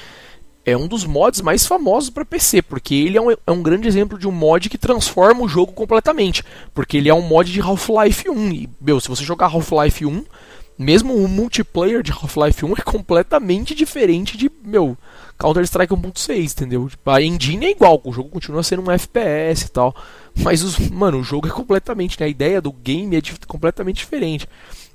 [0.64, 3.86] é um dos mods mais famosos para PC, porque ele é um, é um grande
[3.86, 6.42] exemplo de um mod que transforma o jogo completamente.
[6.72, 8.52] Porque ele é um mod de Half-Life 1.
[8.52, 10.24] E, meu, se você jogar Half-Life 1,
[10.78, 14.96] mesmo o multiplayer de Half-Life 1 é completamente diferente de, meu,
[15.38, 16.88] Counter-Strike 1.6, entendeu?
[16.88, 19.94] Tipo, A engine é igual, o jogo continua sendo um FPS e tal.
[20.36, 22.26] Mas, os, mano, o jogo é completamente, né?
[22.26, 24.48] A ideia do game é completamente diferente.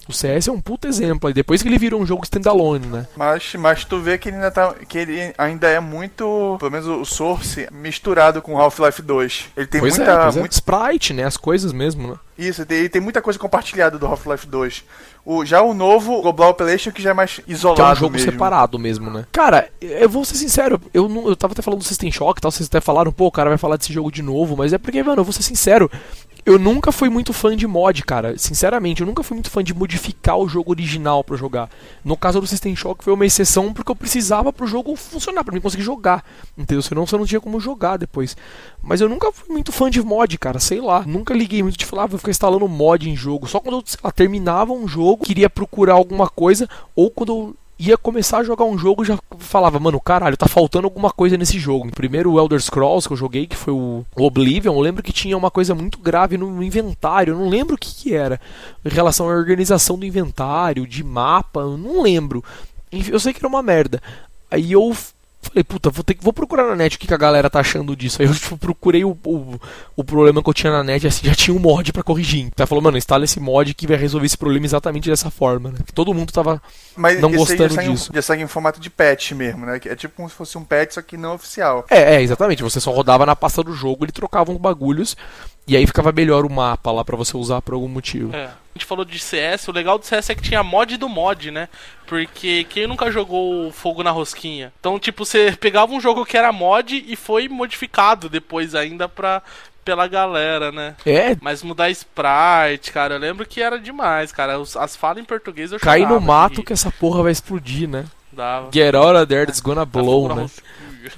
[0.10, 1.28] O CS é um puta exemplo.
[1.28, 3.08] Aí depois que ele virou um jogo standalone, né?
[3.16, 4.74] Mas, mas tu vê que ele ainda tá.
[4.88, 6.56] que ele ainda é muito.
[6.60, 9.46] Pelo menos o Source, misturado com Half-Life 2.
[9.56, 10.12] Ele tem pois muita.
[10.12, 10.40] é, pois é.
[10.40, 11.24] muito- Sprite, né?
[11.26, 12.16] As coisas mesmo, né?
[12.38, 14.84] Isso, ele tem muita coisa compartilhada do Half-Life 2.
[15.26, 17.96] O, já o novo, o Global Operation, que já é mais isolado Que é um
[17.96, 18.32] jogo mesmo.
[18.32, 19.26] separado mesmo, né?
[19.32, 22.42] Cara, eu vou ser sincero, eu, não, eu tava até falando do System Shock e
[22.42, 24.78] tal, vocês até falaram, pô, o cara vai falar desse jogo de novo, mas é
[24.78, 25.92] porque, mano, eu vou ser sincero,
[26.46, 28.38] eu nunca fui muito fã de mod, cara.
[28.38, 31.70] Sinceramente, eu nunca fui muito fã de modificar o jogo original pra jogar.
[32.04, 35.54] No caso do System Shock foi uma exceção porque eu precisava pro jogo funcionar, pra
[35.54, 36.24] mim conseguir jogar.
[36.58, 36.82] Entendeu?
[36.82, 38.36] Senão você não tinha como jogar depois.
[38.82, 41.04] Mas eu nunca fui muito fã de mod, cara, sei lá.
[41.06, 43.48] Nunca liguei muito de falar, ah, vou ficar instalando mod em jogo.
[43.48, 47.98] Só quando eu lá, terminava um jogo, queria procurar alguma coisa, ou quando eu ia
[47.98, 51.88] começar a jogar um jogo, já falava, mano, caralho, tá faltando alguma coisa nesse jogo.
[51.88, 55.38] O primeiro Elder Scrolls que eu joguei, que foi o Oblivion, eu lembro que tinha
[55.38, 58.40] uma coisa muito grave no inventário, eu não lembro o que, que era.
[58.84, 62.44] Em relação à organização do inventário, de mapa, eu não lembro.
[62.92, 64.02] Enfim, Eu sei que era uma merda.
[64.52, 64.96] Aí eu
[65.42, 67.60] falei, puta, vou, ter que, vou procurar na net o que, que a galera tá
[67.60, 68.22] achando disso.
[68.22, 69.60] Aí eu tipo, procurei o, o,
[69.96, 72.42] o problema que eu tinha na net, assim, já tinha um mod pra corrigir.
[72.46, 75.80] Então falou, mano, instala esse mod que vai resolver esse problema exatamente dessa forma, né?
[75.94, 76.62] Todo mundo tava
[76.96, 78.12] Mas não aí já gostando sai em- disso.
[78.14, 79.80] já sai em formato de patch mesmo, né?
[79.80, 81.86] Que É tipo como se fosse um patch, só que não oficial.
[81.90, 82.62] É, é, exatamente.
[82.64, 85.16] Você só rodava na pasta do jogo, ele trocava uns bagulhos
[85.70, 88.36] e aí ficava melhor o mapa lá pra você usar por algum motivo.
[88.36, 88.46] É.
[88.46, 91.52] A gente falou de CS, o legal do CS é que tinha mod do mod,
[91.52, 91.70] né?
[92.08, 94.74] Porque quem nunca jogou Fogo na Rosquinha?
[94.80, 99.44] Então, tipo, você pegava um jogo que era mod e foi modificado depois ainda pra,
[99.86, 100.96] pela galera, né?
[101.06, 104.58] É, Mas mudar sprite, cara, eu lembro que era demais, cara.
[104.80, 108.06] As falas em português eu cai no mato que essa porra vai explodir, né?
[108.32, 108.70] Dava.
[108.74, 110.50] Get out of there, it's gonna Tá blow, né?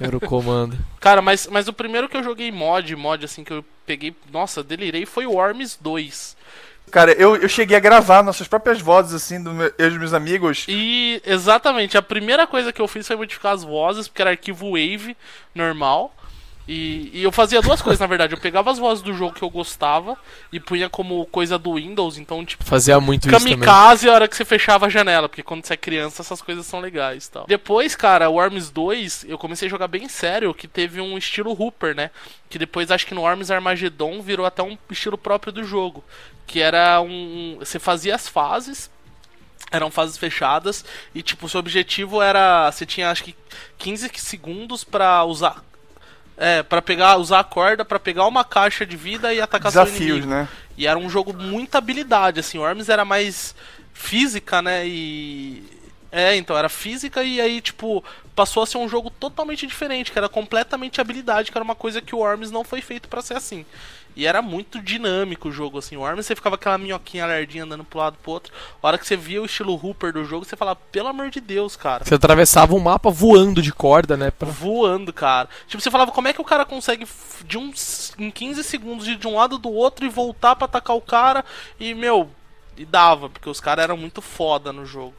[0.00, 0.76] Era o comando.
[1.00, 4.62] Cara, mas, mas o primeiro que eu joguei mod, mod assim, que eu peguei, nossa,
[4.62, 6.36] delirei, foi o Worms 2.
[6.90, 9.98] Cara, eu, eu cheguei a gravar nossas próprias vozes, assim, do meu, eu e dos
[9.98, 10.66] meus amigos.
[10.68, 14.72] E exatamente, a primeira coisa que eu fiz foi modificar as vozes, porque era arquivo
[14.72, 15.16] Wave
[15.54, 16.14] normal.
[16.66, 18.34] E, e eu fazia duas coisas, na verdade.
[18.34, 20.16] Eu pegava as vozes do jogo que eu gostava
[20.52, 23.54] e punha como coisa do Windows, então, tipo, Fazia muito isso também.
[23.54, 26.64] Kamikaze a hora que você fechava a janela, porque quando você é criança essas coisas
[26.64, 27.46] são legais e tal.
[27.46, 31.52] Depois, cara, o Worms 2, eu comecei a jogar bem sério, que teve um estilo
[31.52, 32.10] Hooper, né?
[32.48, 36.04] Que depois acho que no Worms Armageddon virou até um estilo próprio do jogo.
[36.46, 37.56] Que era um.
[37.58, 38.90] Você fazia as fases.
[39.70, 43.34] Eram fases fechadas e tipo, seu objetivo era, você tinha acho que
[43.78, 45.64] 15 segundos pra usar
[46.42, 49.84] é, para pegar, usar a corda pra pegar uma caixa de vida e atacar seu
[49.84, 50.26] Desafios, inimigo.
[50.26, 50.48] né?
[50.76, 53.54] E era um jogo muita habilidade, assim, o Worms era mais
[53.94, 54.84] física, né?
[54.84, 55.62] E.
[56.10, 60.18] É, então, era física e aí, tipo, passou a ser um jogo totalmente diferente, que
[60.18, 63.34] era completamente habilidade, que era uma coisa que o Worms não foi feito pra ser
[63.34, 63.64] assim.
[64.14, 65.96] E era muito dinâmico o jogo, assim.
[65.96, 68.52] O Worms você ficava aquela minhoquinha lerdinha andando pro lado pro outro.
[68.82, 71.40] A hora que você via o estilo Hooper do jogo, você falava, pelo amor de
[71.40, 72.04] Deus, cara.
[72.04, 74.30] Você atravessava o mapa voando de corda, né?
[74.30, 75.48] pra- Voando, cara.
[75.66, 77.06] Tipo, você falava, como é que o cara consegue
[77.46, 80.94] de uns em 15 segundos ir de um lado do outro e voltar pra atacar
[80.94, 81.44] o cara
[81.80, 82.28] e, meu,
[82.76, 85.14] e dava, porque os caras eram muito foda no jogo.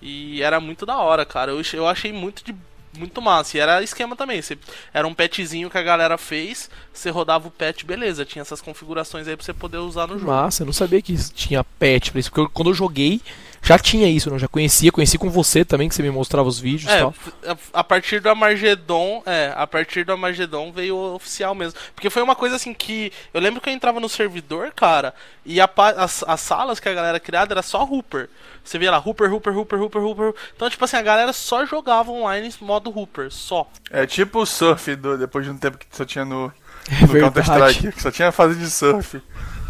[0.00, 1.50] E era muito da hora, cara.
[1.50, 2.54] Eu, eu achei muito de
[2.96, 3.56] muito massa.
[3.56, 4.40] E era esquema também.
[4.42, 4.58] Você,
[4.92, 8.24] era um patchzinho que a galera fez, você rodava o patch, beleza.
[8.24, 10.30] Tinha essas configurações aí pra você poder usar no jogo.
[10.30, 12.30] Massa, eu não sabia que tinha patch pra isso.
[12.30, 13.20] Porque eu- quando eu joguei,
[13.62, 14.36] já tinha isso, né?
[14.36, 16.98] eu já conhecia, conheci com você também, que você me mostrava os vídeos e É,
[17.00, 17.14] tal.
[17.46, 21.78] a- a partir do Armagedon, é, a partir do Armagedon veio o oficial mesmo.
[21.94, 23.12] Porque foi uma coisa assim que.
[23.34, 25.14] Eu lembro que eu entrava no servidor, cara,
[25.44, 28.28] e a as, as salas que a galera criada era só Hooper.
[28.64, 30.34] Você via lá, Hooper, Hooper, Hooper, Hooper, Hooper.
[30.56, 33.68] Então, tipo assim, a galera só jogava online em modo Hooper, só.
[33.90, 36.52] É tipo o surf, do, depois de um tempo que só tinha no,
[36.90, 37.20] É no.
[37.20, 39.20] Counter-Strike, que só tinha fase de surf.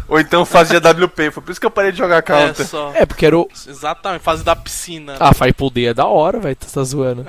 [0.07, 2.65] Ou então fase de AWP, foi por isso que eu parei de jogar É, Counter.
[2.65, 2.91] só.
[2.95, 3.47] É, porque era o.
[3.67, 5.15] Exatamente, fase da piscina.
[5.19, 6.55] Ah, Firepool Day é da hora, velho.
[6.55, 7.27] Tu tá zoando.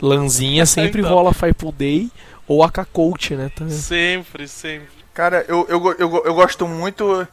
[0.00, 1.12] Lanzinha sempre Então.
[1.12, 2.10] rola Firepool Day
[2.46, 3.50] ou AK Coach, né?
[3.54, 3.74] Também.
[3.74, 4.88] Sempre, sempre.
[5.12, 7.26] Cara, eu, eu, eu, eu gosto muito.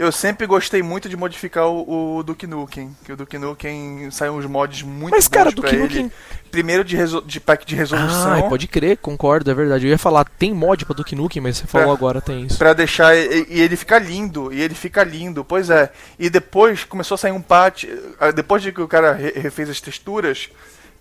[0.00, 2.96] Eu sempre gostei muito de modificar o, o Duke Nukem.
[3.04, 5.82] Que o Duke Nukem saiu uns mods muito Mas, cara, Duke ele.
[5.82, 6.12] Nukem.
[6.50, 8.32] Primeiro de, de pack de resolução.
[8.32, 9.84] Ah, pode crer, concordo, é verdade.
[9.86, 12.56] Eu ia falar, tem mod pra Duke Nukem, mas você falou agora, tem isso.
[12.56, 13.14] Pra deixar.
[13.14, 14.50] E, e ele fica lindo.
[14.50, 15.44] E ele fica lindo.
[15.44, 15.92] Pois é.
[16.18, 17.84] E depois começou a sair um patch.
[18.18, 20.48] ah, Depois de que o cara re- refez as texturas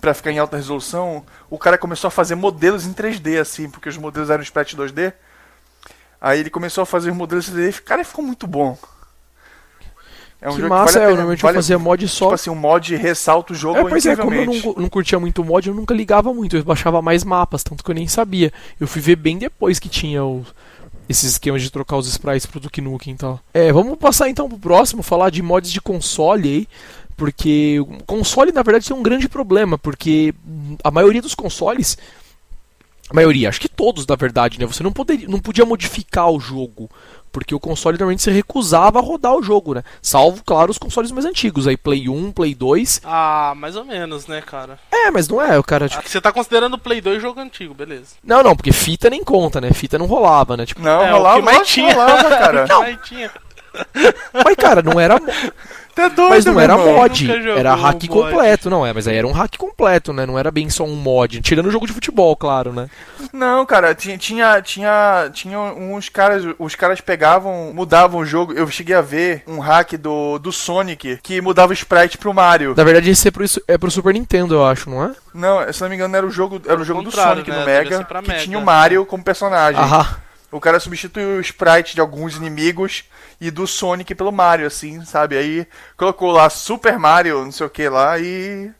[0.01, 3.87] pra ficar em alta resolução, o cara começou a fazer modelos em 3D, assim, porque
[3.87, 5.13] os modelos eram sprite 2D.
[6.21, 8.77] Aí ele começou a fazer os modelos em 3D e cara, ficou muito bom.
[10.41, 12.25] É um que jogo massa, que vale é, eu normalmente Vale- eu fazia mod só.
[12.25, 15.19] Tipo assim, um mod ressalta o jogo É, pois é, como eu não, não curtia
[15.19, 18.51] muito mod, eu nunca ligava muito, eu baixava mais mapas, tanto que eu nem sabia.
[18.79, 20.45] Eu fui ver bem depois que tinha o-
[21.09, 23.39] esses esquemas de trocar os sprites pro Duke Nukem e tal.
[23.53, 26.67] É, vamos passar então pro próximo, falar de mods de console aí,
[27.17, 30.33] porque console na verdade tem um grande problema, porque
[30.81, 31.97] a maioria dos consoles,
[33.09, 36.39] a maioria, acho que todos na verdade, né, você não, poderia, não podia modificar o
[36.39, 36.89] jogo.
[37.31, 39.83] Porque o console normalmente se recusava a rodar o jogo, né?
[40.01, 43.01] Salvo, claro, os consoles mais antigos, aí Play 1, Play 2.
[43.05, 44.79] Ah, mais ou menos, né, cara?
[44.91, 47.21] É, mas não é, o cara, tipo, Ah, que Você tá considerando o Play 2
[47.21, 48.15] jogo antigo, beleza.
[48.23, 49.71] Não, não, porque fita nem conta, né?
[49.73, 50.65] Fita não rolava, né?
[50.65, 51.93] Tipo, Não, É, o rolava, que mais lógico que tinha.
[51.93, 52.65] rolava, cara.
[53.05, 53.31] Tinha.
[54.43, 55.21] mas cara, não era,
[55.99, 56.95] Tá doido, mas não era irmão.
[56.95, 58.07] mod, era um hack mod.
[58.07, 58.93] completo, não é?
[58.93, 60.25] Mas aí era um hack completo, né?
[60.25, 62.89] Não era bem só um mod, tirando o jogo de futebol, claro, né?
[63.33, 68.53] Não, cara, tinha, tinha, tinha, tinha uns caras, os caras pegavam, mudavam o jogo.
[68.53, 72.73] Eu cheguei a ver um hack do, do Sonic que mudava o sprite pro Mario.
[72.77, 75.11] Na verdade, esse é pro, é pro Super Nintendo, eu acho, não é?
[75.33, 77.59] Não, se não me engano, era o jogo, era o jogo do Sonic né?
[77.59, 78.43] no Mega, que Mega.
[78.43, 79.81] tinha o Mario como personagem.
[79.81, 80.28] Aham.
[80.51, 83.03] O cara substituiu o sprite de alguns inimigos
[83.39, 85.37] e do Sonic pelo Mario, assim, sabe?
[85.37, 88.71] Aí colocou lá Super Mario, não sei o que lá, e.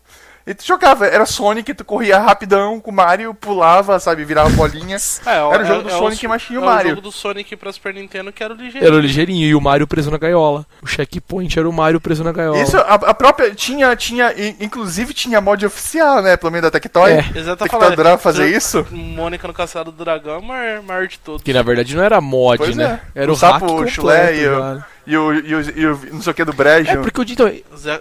[0.49, 4.97] E tu jogava, era Sonic, tu corria rapidão com o Mario, pulava, sabe, virava bolinha.
[5.25, 6.85] É, Era o jogo do é Sonic, mas tinha o é Mario.
[6.87, 8.87] o jogo do Sonic pra Super Nintendo que era o ligeiro.
[8.87, 10.65] Era o ligeirinho e o Mario preso na gaiola.
[10.81, 12.57] O checkpoint era o Mario preso na gaiola.
[12.59, 13.53] Isso, a, a própria.
[13.53, 14.33] Tinha, tinha.
[14.59, 16.35] Inclusive tinha mod oficial, né?
[16.35, 17.11] Pelo menos da Tectoy.
[17.11, 17.19] É.
[17.35, 17.93] Exato, Tectoy falando.
[17.93, 18.87] adorava fazer isso.
[18.89, 21.43] Mônica no Castelo do Dragão é o maior, maior de todos.
[21.43, 22.99] Que na verdade não era mod, Pois né?
[23.15, 23.21] é.
[23.23, 24.83] Era O o, hack sapo completo, chulé e o-.
[25.07, 26.91] E o, e o, e o não sei o que do Brejo.
[26.91, 27.51] É porque eu então,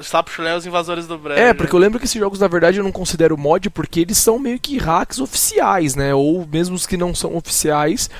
[0.02, 1.40] Sapo Chulé e os invasores do Brejo.
[1.40, 4.18] É, porque eu lembro que esses jogos, na verdade, eu não considero mod porque eles
[4.18, 6.14] são meio que hacks oficiais, né?
[6.14, 8.10] Ou mesmo os que não são oficiais,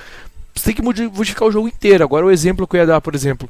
[0.54, 2.02] você tem que modi- modificar o jogo inteiro.
[2.04, 3.48] Agora, o exemplo que eu ia dar, por exemplo,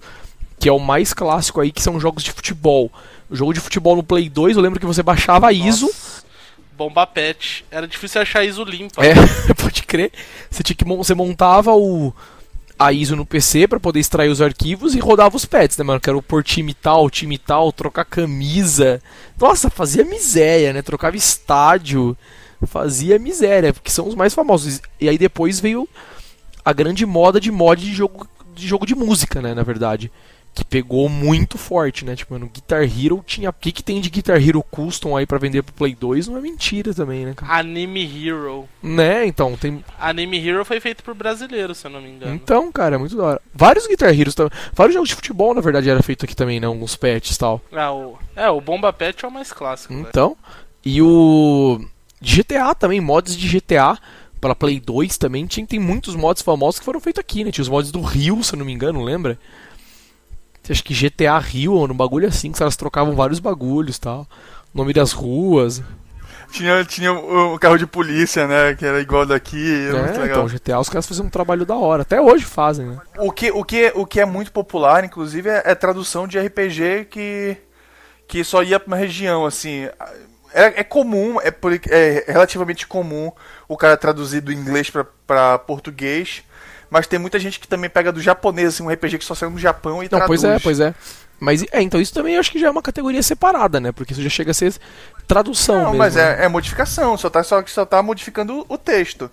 [0.59, 2.91] que é o mais clássico aí, que são jogos de futebol.
[3.31, 5.87] O jogo de futebol no Play 2, eu lembro que você baixava a ISO.
[5.87, 6.27] Nossa,
[6.77, 7.64] Bomba pet.
[7.71, 9.05] Era difícil achar ISO limpa.
[9.05, 9.12] É,
[9.55, 10.12] pode crer.
[10.49, 12.14] Você, tinha que, mon- você montava o,
[12.79, 16.01] a ISO no PC pra poder extrair os arquivos e rodava os pets, né, mano?
[16.01, 19.03] Que era o por time tal, time tal, trocar camisa.
[19.38, 20.81] Nossa, fazia miséria, né?
[20.81, 22.17] Trocava estádio.
[22.67, 24.81] Fazia miséria, porque são os mais famosos.
[25.01, 25.88] E aí depois veio
[26.64, 29.55] a grande moda de mod de jogo de, jogo de música, né?
[29.55, 30.11] Na verdade.
[30.59, 32.16] Que pegou muito forte, né?
[32.16, 33.51] Tipo, mano, Guitar Hero tinha.
[33.51, 36.37] O que, que tem de Guitar Hero Custom aí pra vender pro Play 2 não
[36.37, 37.61] é mentira também, né, cara?
[37.61, 38.68] Anime Hero.
[38.83, 39.85] Né, então, tem.
[40.01, 42.35] Anime Hero foi feito por brasileiro, se eu não me engano.
[42.35, 43.42] Então, cara, é muito da hora.
[43.55, 44.51] Vários Guitar Heroes também.
[44.73, 46.66] Vários jogos de futebol, na verdade, era feito aqui também, né?
[46.66, 47.61] Alguns patches e tal.
[47.73, 48.18] Ah, o...
[48.35, 49.94] É, o Bomba Pet é o mais clássico.
[49.94, 50.09] velho.
[50.09, 50.37] Então.
[50.85, 51.81] E o.
[52.21, 53.97] GTA também, mods de GTA.
[54.40, 55.47] Pra Play 2 também.
[55.47, 57.51] Tinha, tem muitos mods famosos que foram feitos aqui, né?
[57.53, 59.38] Tinha os mods do Rio, se eu não me engano, lembra?
[60.72, 64.26] Acho que GTA Rio, um bagulho assim, que os caras trocavam vários bagulhos tal.
[64.74, 65.83] O nome das ruas.
[66.50, 68.74] Tinha, tinha o, o carro de polícia, né?
[68.74, 69.88] Que era igual daqui.
[69.88, 72.02] Era É, então, GTA os caras faziam um trabalho da hora.
[72.02, 72.98] Até hoje fazem, né?
[73.18, 77.07] O que, o, que, o que é muito popular, inclusive, é, é tradução de RPG
[77.11, 77.57] que,
[78.26, 79.88] que só ia pra uma região, assim.
[80.54, 81.52] É, é comum, é,
[81.90, 83.31] é relativamente comum
[83.68, 84.90] o cara traduzir do inglês
[85.26, 86.42] pra português,
[86.90, 89.51] mas tem muita gente que também pega do japonês, assim, um RPG que só saiu
[89.51, 90.27] no Japão e Não, traduz.
[90.40, 90.94] pois é, pois é.
[91.40, 93.92] Mas é, então isso também eu acho que já é uma categoria separada, né?
[93.92, 94.74] Porque isso já chega a ser
[95.27, 95.98] tradução Não, mesmo.
[95.98, 96.40] mas né?
[96.40, 99.31] é, é modificação, só tá, só, só tá modificando o texto.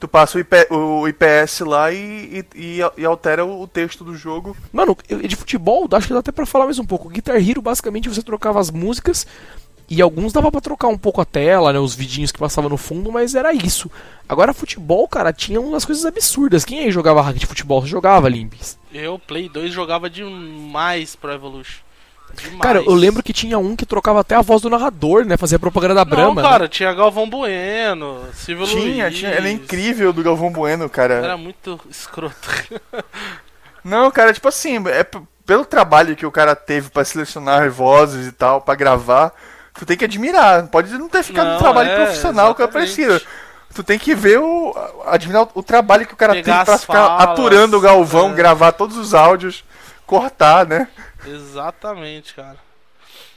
[0.00, 4.56] Tu passa o, IP, o IPS lá e, e, e- altera o texto do jogo.
[4.72, 7.08] Mano, de futebol, acho que dá até pra falar mais um pouco.
[7.08, 9.24] Guitar Hero, basicamente, você trocava as músicas
[9.88, 11.78] e alguns dava pra trocar um pouco a tela, né?
[11.78, 13.90] Os vidinhos que passavam no fundo, mas era isso.
[14.28, 16.64] Agora, futebol, cara, tinha umas coisas absurdas.
[16.64, 17.82] Quem aí jogava hack de futebol?
[17.82, 18.78] Você jogava, Limpis?
[18.92, 21.82] Eu, Play 2, jogava demais Pro Evolution.
[22.34, 22.60] Demais.
[22.60, 25.36] Cara, eu lembro que tinha um que trocava até a voz do narrador, né?
[25.36, 26.42] Fazia propaganda da Não, Brahma.
[26.42, 26.48] né?
[26.48, 29.18] cara, tinha Galvão Bueno, Silvio Tinha, Luiz.
[29.18, 31.14] tinha, era incrível do Galvão Bueno, cara.
[31.14, 32.48] Era muito escroto.
[33.84, 35.06] Não, cara, tipo assim, é
[35.44, 39.32] pelo trabalho que o cara teve pra selecionar vozes e tal, pra gravar,
[39.74, 40.66] tu tem que admirar.
[40.68, 43.20] Pode não ter ficado Não, um trabalho é, profissional que parecido.
[43.74, 44.72] Tu tem que ver o.
[45.04, 48.34] admirar o, trabalho que o cara Pegar teve pra ficar falas, apurando o Galvão, é.
[48.34, 49.64] gravar todos os áudios,
[50.06, 50.88] cortar, né?
[51.26, 52.56] Exatamente, cara.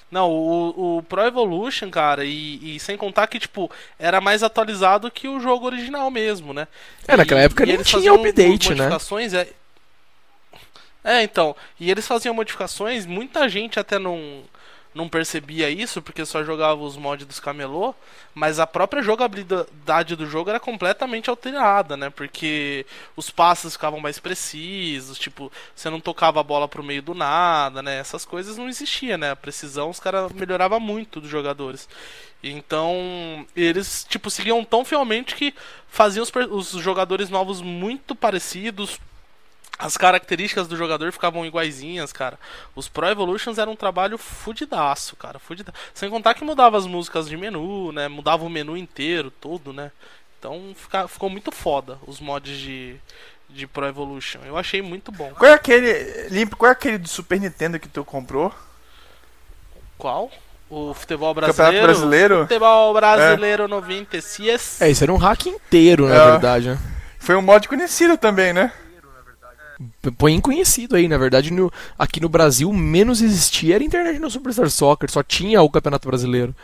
[0.10, 3.70] Não, o, o Pro Evolution, cara, e, e sem contar que, tipo,
[4.00, 6.68] era mais atualizado que o jogo original mesmo, né?
[7.06, 8.76] É, naquela época nem eles tinha update, né?
[8.76, 9.50] modificações, É...
[11.04, 11.56] é, então.
[11.78, 14.44] E eles faziam modificações, muita gente até não,
[14.98, 17.94] não percebia isso porque só jogava os mods dos camelô,
[18.34, 22.10] mas a própria jogabilidade do jogo era completamente alterada, né?
[22.10, 22.86] Porque
[23.16, 27.82] os passes ficavam mais precisos, tipo, você não tocava a bola pro meio do nada,
[27.84, 28.00] né?
[28.00, 29.32] Essas coisas não existiam, né?
[29.32, 31.88] A precisão os caras melhorava muito dos jogadores.
[32.44, 35.54] Então, eles, tipo, seguiam tão fielmente que
[35.88, 36.32] faziam os,
[36.76, 39.00] os jogadores novos muito parecidos,
[39.78, 42.40] as características do jogador ficavam iguaizinhas, cara.
[42.76, 45.38] Os Pro Evolutions eram um trabalho fudidaço, cara.
[45.38, 45.78] Fudidaço.
[45.94, 48.08] Sem contar que mudava as músicas de menu, né?
[48.08, 49.92] Mudava o menu inteiro, tudo, né?
[50.40, 52.96] Então fica, ficou muito foda os mods de,
[53.50, 54.40] de Pro Evolution.
[54.46, 55.32] Eu achei muito bom.
[55.38, 56.28] Qual é aquele.
[56.30, 58.54] Limpo, qual é aquele do Super Nintendo que tu comprou?
[59.98, 60.32] Qual?
[60.70, 61.72] O futebol brasileiro.
[61.72, 62.42] Campeonato brasileiro?
[62.42, 63.68] Futebol brasileiro é.
[63.68, 64.82] 90 CS.
[64.82, 66.32] É, isso era um hack inteiro, na é.
[66.32, 66.80] verdade, né?
[67.20, 68.72] Foi um mod conhecido também, né?
[70.18, 74.70] Põe conhecido aí, na verdade, no, aqui no Brasil menos existia era internet no Superstar
[74.70, 76.56] Soccer, só tinha o Campeonato Brasileiro.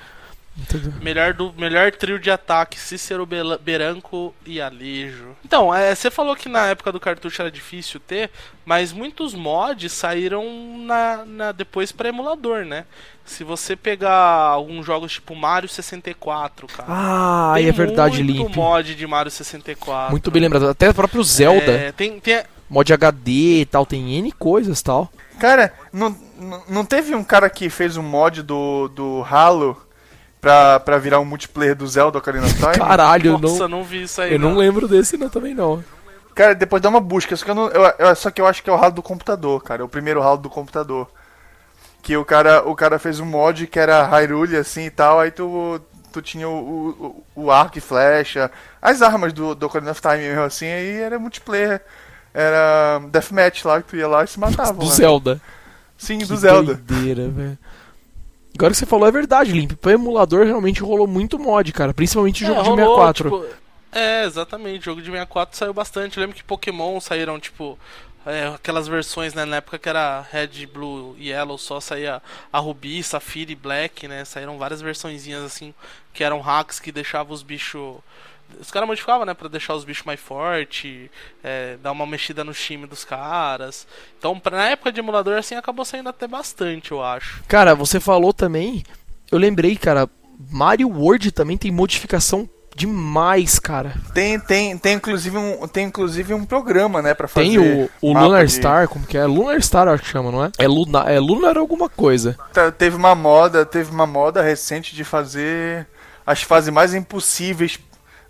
[1.01, 3.27] Melhor, do, melhor trio de ataque, Cícero
[3.59, 5.35] Beranco e Alejo.
[5.43, 8.29] Então, é, você falou que na época do cartucho era difícil ter,
[8.63, 12.85] mas muitos mods saíram na, na depois para emulador, né?
[13.25, 16.85] Se você pegar alguns jogos tipo Mario 64, cara.
[16.87, 18.55] Ah, é verdade, muito Limp.
[18.55, 20.11] mod de Mario 64.
[20.11, 20.69] Muito bem lembrado.
[20.69, 21.71] Até o próprio Zelda.
[21.71, 22.43] É, tem, tem...
[22.69, 25.11] Mod HD e tal, tem N coisas tal.
[25.39, 26.15] Cara, não,
[26.67, 29.77] não teve um cara que fez um mod do, do Halo
[30.39, 32.77] pra, pra virar um multiplayer do Zelda Ocarina of Time?
[32.77, 34.33] Caralho, Nossa, não, não vi isso aí.
[34.33, 34.55] eu não.
[34.55, 35.83] lembro desse não, também não.
[36.35, 38.63] Cara, depois dá uma busca, só que eu, não, eu, eu, só que eu acho
[38.63, 39.81] que é o Halo do computador, cara.
[39.81, 41.09] É o primeiro Halo do computador.
[42.01, 45.31] Que o cara, o cara fez um mod que era Hyrule assim e tal, aí
[45.31, 45.79] tu,
[46.11, 48.51] tu tinha o, o, o arco e flecha,
[48.81, 51.81] as armas do, do Ocarina of Time mesmo assim, aí era multiplayer.
[52.33, 54.73] Era deathmatch lá, que tu ia lá e se matava.
[54.73, 54.91] Do né?
[54.91, 55.41] Zelda.
[55.97, 56.75] Sim, Que do Zelda.
[56.75, 57.57] doideira, velho.
[58.55, 59.73] Agora que você falou é verdade, Limp.
[59.73, 61.93] Pro emulador realmente rolou muito mod, cara.
[61.93, 63.29] Principalmente jogo É, de rolou, 64.
[63.29, 63.45] tipo,
[63.91, 64.85] é, exatamente.
[64.85, 66.17] Jogo de 64 saiu bastante.
[66.17, 67.77] Eu lembro que Pokémon saíram, tipo,
[68.25, 69.43] é, aquelas versões, né?
[69.45, 72.21] Na época que era Red, Blue e Yellow, só saía
[72.51, 74.23] a Ruby, Safira e Black, né?
[74.25, 75.73] Saíram várias versõezinhas assim,
[76.13, 77.95] que eram hacks que deixavam os bichos.
[78.59, 79.33] Os caras modificavam, né?
[79.33, 81.09] Pra deixar os bichos mais fortes,
[81.43, 83.87] é, dar uma mexida no time dos caras.
[84.17, 87.43] Então, pra, na época de emulador, assim, acabou saindo até bastante, eu acho.
[87.47, 88.83] Cara, você falou também.
[89.31, 90.09] Eu lembrei, cara.
[90.51, 93.93] Mario World também tem modificação demais, cara.
[94.15, 97.47] Tem, tem, tem, inclusive um, tem inclusive um programa, né, pra fazer.
[97.47, 99.25] Tem o, o Lunar de- Star, como que é?
[99.25, 100.51] Lunar Star, eu acho que chama, não é?
[100.57, 102.35] É, Luna, é Lunar alguma coisa.
[102.51, 105.87] Tá, Teve uma moda, teve uma moda recente de fazer
[106.25, 107.79] as fases mais impossíveis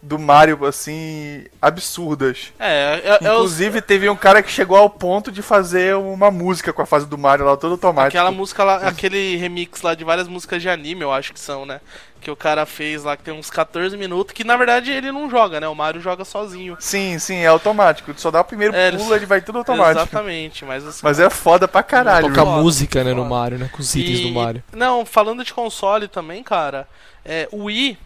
[0.05, 2.51] do Mario, assim, absurdas.
[2.59, 6.29] É, é, é os- Inclusive, teve um cara que chegou ao ponto de fazer uma
[6.29, 8.09] música com a fase do Mario lá, todo automático.
[8.17, 11.65] Aquela música lá, aquele remix lá de várias músicas de anime, eu acho que são,
[11.65, 11.79] né?
[12.19, 15.29] Que o cara fez lá, que tem uns 14 minutos, que na verdade ele não
[15.29, 15.67] joga, né?
[15.67, 16.75] O Mario joga sozinho.
[16.79, 18.13] Sim, sim, é automático.
[18.17, 19.99] Só dá o primeiro É, pulo, ele vai tudo automático.
[20.01, 20.99] Exatamente, mas assim.
[21.03, 22.27] Mas é foda pra caralho.
[22.27, 23.23] Toca foda, música, né, foda.
[23.23, 23.69] no Mario, né?
[23.71, 24.63] Com os itens e- do Mario.
[24.73, 26.87] Não, falando de console também, cara,
[27.25, 27.97] é, o Wii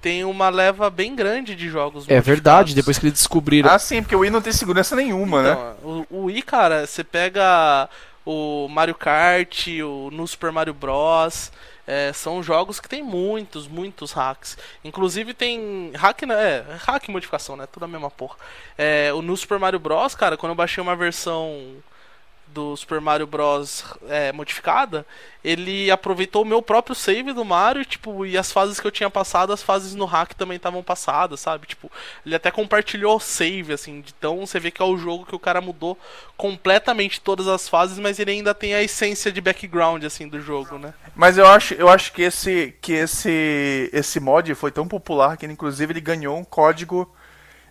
[0.00, 3.70] tem uma leva bem grande de jogos É verdade, depois que eles descobriram.
[3.70, 5.52] Ah, sim, porque o Wii não tem segurança nenhuma, né?
[5.52, 7.88] Então, o, o Wii, cara, você pega
[8.24, 11.50] o Mario Kart, o no Super Mario Bros.
[11.86, 14.56] é, são jogos que tem muitos, muitos hacks.
[14.84, 16.34] Inclusive tem hack, né?
[16.34, 17.66] É, hack e modificação, né?
[17.70, 18.36] Tudo a mesma porra.
[18.78, 21.76] É, o no Super Mario Bros, cara, quando eu baixei uma versão
[22.52, 25.06] do Super Mario Bros é, modificada,
[25.42, 29.08] ele aproveitou o meu próprio save do Mario, tipo, e as fases que eu tinha
[29.08, 31.66] passado, as fases no hack também estavam passadas, sabe?
[31.66, 31.90] Tipo,
[32.24, 35.38] ele até compartilhou o save, assim, então você vê que é o jogo que o
[35.38, 35.98] cara mudou
[36.36, 40.78] completamente todas as fases, mas ele ainda tem a essência de background, assim, do jogo,
[40.78, 40.92] né?
[41.14, 45.46] Mas eu acho, eu acho que esse que esse esse mod foi tão popular que
[45.46, 47.10] ele, inclusive ele ganhou um código,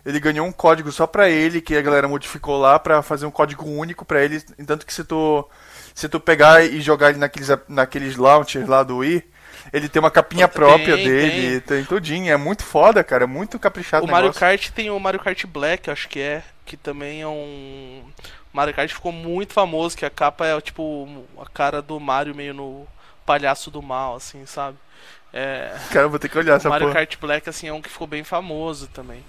[0.04, 3.30] ele ganhou um código só pra ele que a galera modificou lá pra fazer um
[3.30, 5.48] código único pra ele, tanto que se tu
[5.94, 9.22] se tu pegar e jogar ele naqueles naqueles launchers lá do Wii,
[9.72, 11.04] ele tem uma capinha Tem, própria tem.
[11.04, 14.40] dele, tem, tudinho, é muito foda, cara, é muito caprichado O o Mario negócio.
[14.40, 18.02] Kart tem o Mario Kart Black, acho que é, que também é um.
[18.52, 22.34] O Mario Kart ficou muito famoso, que a capa é tipo a cara do Mario
[22.34, 22.86] meio no
[23.26, 24.76] palhaço do mal, assim, sabe?
[25.32, 27.00] É, Cara, vou ter que olhar o essa Mario porra.
[27.00, 29.24] Kart Black assim é um que ficou bem famoso também.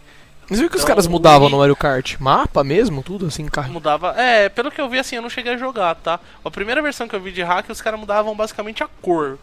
[0.52, 2.18] Mas viu que os Então, caras o mudavam Wii- no Mario Kart?
[2.20, 3.02] Mapa mesmo?
[3.02, 3.72] Tudo assim, carro.
[3.72, 4.10] Mudava.
[4.22, 6.20] É, pelo que eu vi assim, eu não cheguei a jogar, tá?
[6.43, 9.39] A primeira versão que eu vi de hack, os caras mudavam basicamente a cor.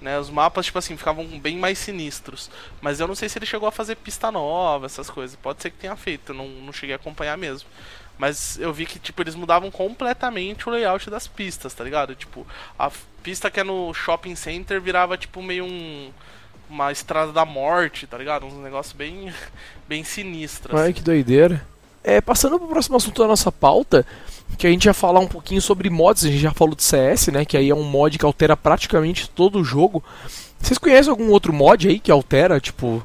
[0.00, 2.50] Né, os mapas, tipo assim, ficavam bem mais sinistros.
[2.82, 5.36] Mas eu não sei se ele chegou a fazer pista nova, essas coisas.
[5.36, 7.68] Pode ser que tenha feito, eu não, não cheguei a acompanhar mesmo.
[8.18, 12.14] Mas eu vi que, tipo, eles mudavam completamente o layout das pistas, tá ligado?
[12.14, 12.46] Tipo,
[12.78, 12.90] a
[13.22, 16.10] pista que é no shopping center virava, tipo, meio um.
[16.68, 18.46] Uma estrada da morte, tá ligado?
[18.46, 19.32] Um negócio bem.
[19.88, 20.76] bem sinistro.
[20.76, 20.92] Ai, assim.
[20.94, 21.66] que doideira.
[22.02, 24.06] É, passando pro próximo assunto da nossa pauta,
[24.56, 27.28] que a gente ia falar um pouquinho sobre mods, a gente já falou de CS,
[27.28, 27.44] né?
[27.44, 30.02] Que aí é um mod que altera praticamente todo o jogo.
[30.60, 33.04] Vocês conhecem algum outro mod aí que altera, tipo,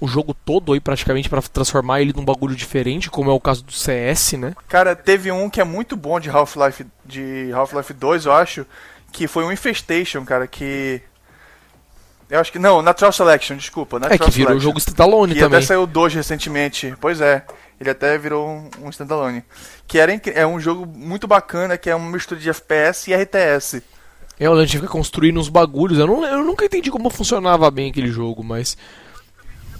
[0.00, 3.64] o jogo todo aí praticamente para transformar ele num bagulho diferente, como é o caso
[3.64, 4.54] do CS, né?
[4.68, 8.66] Cara, teve um que é muito bom de Half-Life de Half-Life 2, eu acho,
[9.12, 11.00] que foi um Infestation, cara, que
[12.30, 14.68] eu acho que não, Natural Selection, desculpa, Natural é que virou Selection.
[14.68, 15.58] jogo standalone que também.
[15.58, 16.94] até saiu dois recentemente.
[17.00, 17.44] Pois é,
[17.80, 19.42] ele até virou um, um standalone.
[19.86, 23.82] Que era é um jogo muito bacana, que é uma mistura de FPS e RTS.
[24.38, 25.98] É, a gente fica construindo uns bagulhos.
[25.98, 28.76] Eu, não, eu nunca entendi como funcionava bem aquele jogo, mas.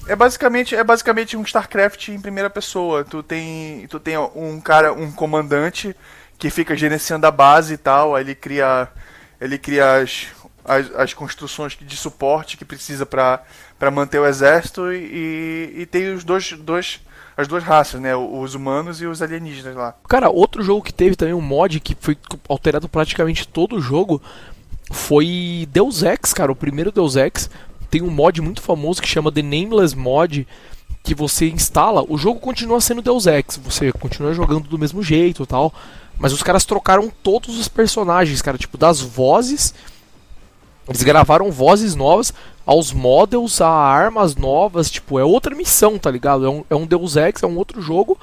[0.08, 3.04] É basicamente, é basicamente um StarCraft em primeira pessoa.
[3.04, 5.94] Tu tem, tu tem um cara, um comandante
[6.38, 8.16] que fica gerenciando a base e tal.
[8.16, 8.88] Aí ele cria,
[9.40, 10.28] ele cria as,
[10.68, 16.22] as, as construções de suporte que precisa para manter o exército e, e tem os
[16.22, 17.00] dois, dois
[17.36, 18.16] as duas raças, né?
[18.16, 19.94] Os humanos e os alienígenas lá.
[20.08, 24.20] Cara, outro jogo que teve também um mod que foi alterado praticamente todo o jogo
[24.90, 26.50] foi Deus Ex, cara.
[26.50, 27.48] O primeiro Deus Ex
[27.88, 30.46] tem um mod muito famoso que chama The Nameless Mod.
[31.00, 35.44] Que você instala, o jogo continua sendo Deus Ex, você continua jogando do mesmo jeito
[35.44, 35.72] e tal.
[36.18, 39.72] Mas os caras trocaram todos os personagens, cara, tipo, das vozes.
[40.88, 42.32] Eles gravaram vozes novas,
[42.64, 46.46] aos models, a armas novas, tipo, é outra missão, tá ligado?
[46.46, 48.18] É um, é um Deus Ex, é um outro jogo,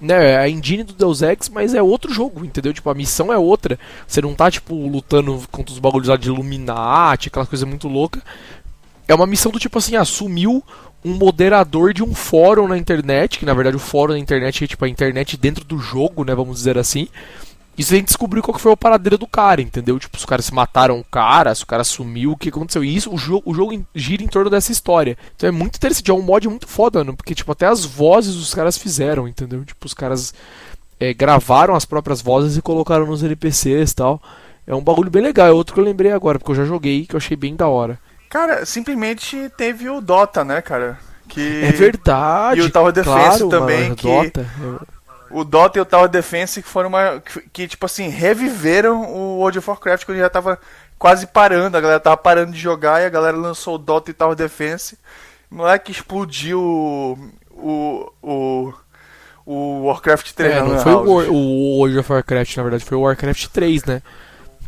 [0.00, 0.32] né?
[0.32, 2.72] É a engine do Deus Ex, mas é outro jogo, entendeu?
[2.72, 3.78] Tipo, a missão é outra.
[4.06, 8.22] Você não tá, tipo, lutando contra os bagulhos lá de Illuminati, aquela coisa muito louca.
[9.06, 10.64] É uma missão do tipo assim, assumiu
[11.04, 14.66] um moderador de um fórum na internet, que na verdade o fórum na internet é
[14.66, 16.34] tipo a internet dentro do jogo, né?
[16.34, 17.08] Vamos dizer assim.
[17.78, 19.98] E você tem que descobrir qual que foi a paradeira do cara, entendeu?
[19.98, 22.82] Tipo, se os caras se mataram o cara, se o cara sumiu, o que aconteceu.
[22.82, 25.16] E isso, o jogo, o jogo gira em torno dessa história.
[25.36, 27.14] Então é muito interessante, é um mod muito foda, mano.
[27.16, 29.64] Porque, tipo, até as vozes os caras fizeram, entendeu?
[29.64, 30.32] Tipo, os caras
[30.98, 34.22] é, gravaram as próprias vozes e colocaram nos NPCs e tal.
[34.66, 37.06] É um bagulho bem legal, é outro que eu lembrei agora, porque eu já joguei,
[37.06, 37.98] que eu achei bem da hora.
[38.28, 40.98] Cara, simplesmente teve o Dota, né, cara?
[41.28, 42.60] Que É verdade.
[42.60, 44.46] e o Tower Defense claro, também, mano, que- Dota.
[45.30, 49.38] O Dota e o Tower Defense que foram uma que, que, tipo assim, reviveram o
[49.38, 50.58] World of Warcraft quando já tava
[50.98, 54.14] quase parando, a galera tava parando de jogar e a galera lançou o Dota e
[54.14, 54.98] Tower Defense.
[55.50, 57.18] Moleque explodiu o
[57.52, 58.72] o o,
[59.46, 61.12] o Warcraft 3 É, na não foi o.
[61.14, 64.02] War- o World of Warcraft, na verdade, foi o Warcraft 3, né?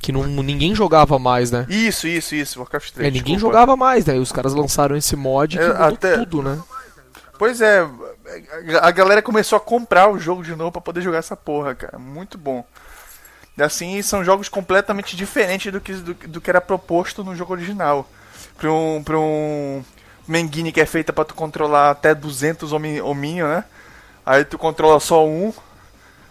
[0.00, 1.66] Que não, ninguém jogava mais, né?
[1.68, 3.08] Isso, isso, isso, Warcraft 3.
[3.08, 3.54] É, ninguém desculpa.
[3.56, 4.16] jogava mais, né?
[4.16, 6.56] E os caras lançaram esse mod que É, até- tudo, né?
[7.36, 7.84] Pois é,
[8.82, 11.98] a galera começou a comprar o jogo de novo pra poder jogar essa porra, cara.
[11.98, 12.64] Muito bom.
[13.60, 18.08] Assim, são jogos completamente diferentes do que, do, do que era proposto no jogo original.
[18.56, 19.82] Pra um, pra um
[20.28, 23.64] Mengine que é feita pra tu controlar até 200 homi- hominho, né?
[24.24, 25.52] Aí tu controla só um.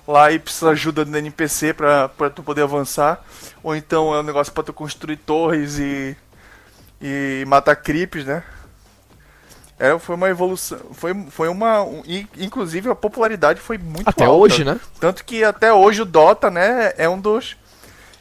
[0.07, 3.21] Lá e precisa ajuda do NPC pra, pra tu poder avançar.
[3.61, 6.15] Ou então é um negócio pra tu construir torres e,
[7.01, 8.41] e matar creeps, né?
[9.79, 10.79] É, foi uma evolução.
[10.91, 11.83] Foi, foi uma.
[11.83, 12.01] um-
[12.37, 14.37] inclusive a popularidade foi muito Até alta.
[14.37, 14.79] hoje, né?
[14.99, 17.55] Tanto que até hoje o Dota, né, é um dos.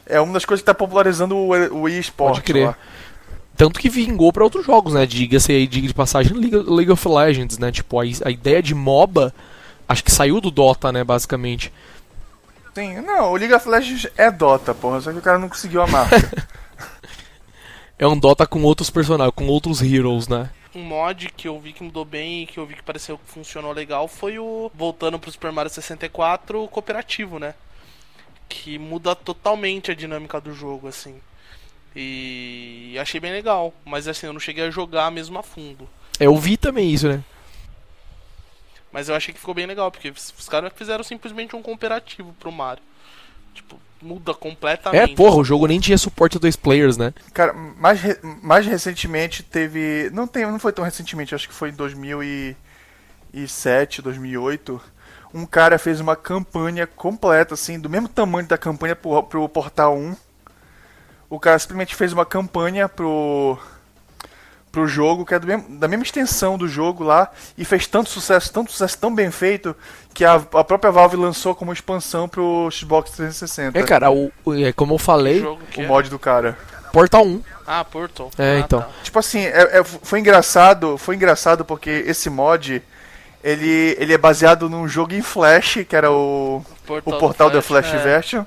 [0.05, 1.49] É uma das coisas que tá popularizando o,
[1.81, 2.33] o eSport.
[2.35, 2.67] Pode crer.
[2.67, 2.77] lá.
[3.57, 5.05] Tanto que vingou pra outros jogos, né?
[5.07, 7.71] Diga-se aí, diga de passagem, League, League of Legends, né?
[7.71, 9.33] Tipo, a, a ideia de MOBA,
[9.89, 11.03] acho que saiu do Dota, né?
[11.03, 11.73] Basicamente.
[12.75, 15.81] Sim, não, o League of Legends é Dota, porra, só que o cara não conseguiu
[15.81, 16.15] a marca.
[17.99, 20.51] É um Dota com outros personagens, com outros heroes, né?
[20.77, 23.31] Um mod que eu vi que mudou bem e que eu vi que pareceu que
[23.31, 24.71] funcionou legal foi o.
[24.75, 27.55] Voltando pro Super Mario 64, o cooperativo, né?
[28.47, 31.19] Que muda totalmente a dinâmica do jogo, assim.
[31.95, 33.73] E achei bem legal.
[33.83, 35.89] Mas assim, eu não cheguei a jogar mesmo a fundo.
[36.19, 37.23] É, Eu vi também isso, né?
[38.91, 42.51] Mas eu achei que ficou bem legal, porque os caras fizeram simplesmente um cooperativo pro
[42.51, 42.83] Mario.
[43.55, 44.33] Tipo, muda
[44.91, 45.07] É, completamente.
[45.07, 47.13] porra, o jogo nem tinha suporte a dois players, né?
[47.33, 50.09] cara, mais, re- mais recentemente teve.
[50.13, 54.81] Não, tem, não foi tão recentemente, acho que foi em 2007, 2008.
[55.33, 59.95] Um cara fez uma campanha completa, assim, do mesmo tamanho da campanha pro, pro Portal
[59.97, 60.15] 1.
[61.29, 63.57] O cara simplesmente fez uma campanha pro.
[64.71, 68.09] Pro jogo, que é do mesmo- da mesma extensão do jogo lá, e fez tanto
[68.09, 69.75] sucesso, tanto sucesso, tão bem feito,
[70.13, 73.77] que a, a própria Valve lançou como expansão pro Xbox 360.
[73.79, 75.87] É, cara, o, o- é, como eu falei, que o é?
[75.87, 76.57] mod do cara.
[76.93, 77.41] Portal 1.
[77.65, 78.31] Ah, Portal.
[78.37, 78.81] É, Ah, então.
[78.81, 78.89] tá.
[79.03, 82.81] Tipo assim, é- é- foi engraçado, foi engraçado porque esse mod
[83.43, 87.53] Ele, ele é baseado num jogo em Flash, que era o, Portal o portal do
[87.57, 87.97] da Flash é.
[87.97, 88.43] Version.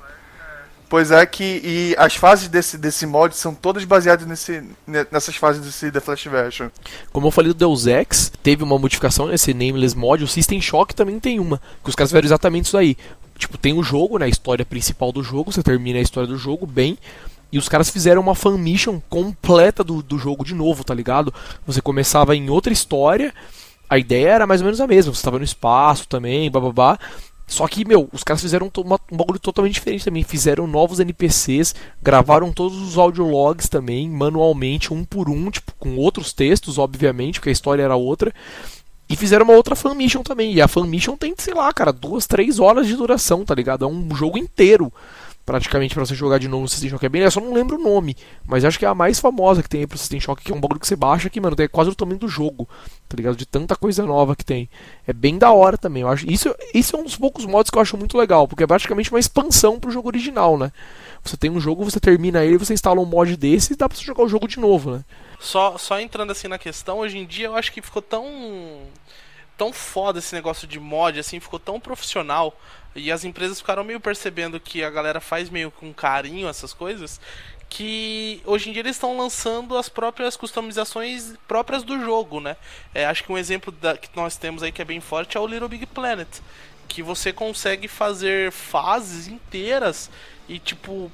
[0.91, 5.37] Pois é que e as fases desse, desse mod são todas baseadas nesse, ne- nessas
[5.37, 6.69] fases desse The Flash Version.
[7.13, 10.93] Como eu falei do Deus Ex, teve uma modificação nesse Nameless Mod, o System Shock
[10.93, 12.97] também tem uma, que os caras fizeram exatamente isso aí.
[13.39, 16.37] Tipo, tem o jogo, né, a história principal do jogo, você termina a história do
[16.37, 16.99] jogo bem,
[17.53, 21.33] e os caras fizeram uma fan mission completa do, do jogo de novo, tá ligado?
[21.69, 23.33] Você começava em outra história,
[23.89, 26.99] a ideia era mais ou menos a mesma, você estava no espaço também, bababá.
[27.51, 30.23] Só que, meu, os caras fizeram uma- um bagulho totalmente diferente também.
[30.23, 36.33] Fizeram novos NPCs, gravaram todos os audiologs também, manualmente, um por um, tipo, com outros
[36.33, 38.33] textos, obviamente, porque a história era outra.
[39.09, 40.53] E fizeram uma outra fan mission também.
[40.55, 43.85] E a fan mission tem, sei lá, cara, duas, três horas de duração, tá ligado?
[43.85, 44.93] É um jogo inteiro,
[45.51, 47.05] praticamente, pra você jogar de novo no System Shock.
[47.05, 49.65] É bem, eu só não lembro o nome, mas acho que é a mais famosa
[49.65, 51.57] que tem aí pro System Shock, que é um bagulho que você baixa que, mano,
[51.57, 52.69] tem quase o tamanho do jogo,
[53.09, 53.35] tá ligado?
[53.35, 54.71] De tanta coisa nova que tem.
[55.05, 56.03] É bem da hora também.
[56.03, 58.63] Eu acho, isso, isso é um dos poucos modos que eu acho muito legal, porque
[58.63, 60.71] é praticamente uma expansão pro jogo original, né?
[61.25, 63.99] Você tem um jogo, você termina ele, você instala um mod desse e dá pra
[63.99, 65.05] você jogar o jogo de novo, né?
[65.41, 68.25] Só, só entrando assim na questão, hoje em dia eu acho que ficou tão
[69.61, 72.59] tão foda esse negócio de mod, assim, ficou tão profissional
[72.97, 77.21] e as empresas ficaram meio percebendo que a galera faz meio com carinho essas coisas,
[77.69, 82.57] que hoje em dia eles estão lançando as próprias customizações próprias do jogo, né?
[82.95, 85.41] É, acho que um exemplo da, que nós temos aí que é bem forte é
[85.41, 86.41] o Little Big Planet,
[86.89, 90.11] que você consegue fazer fases inteiras
[90.49, 91.13] e tipo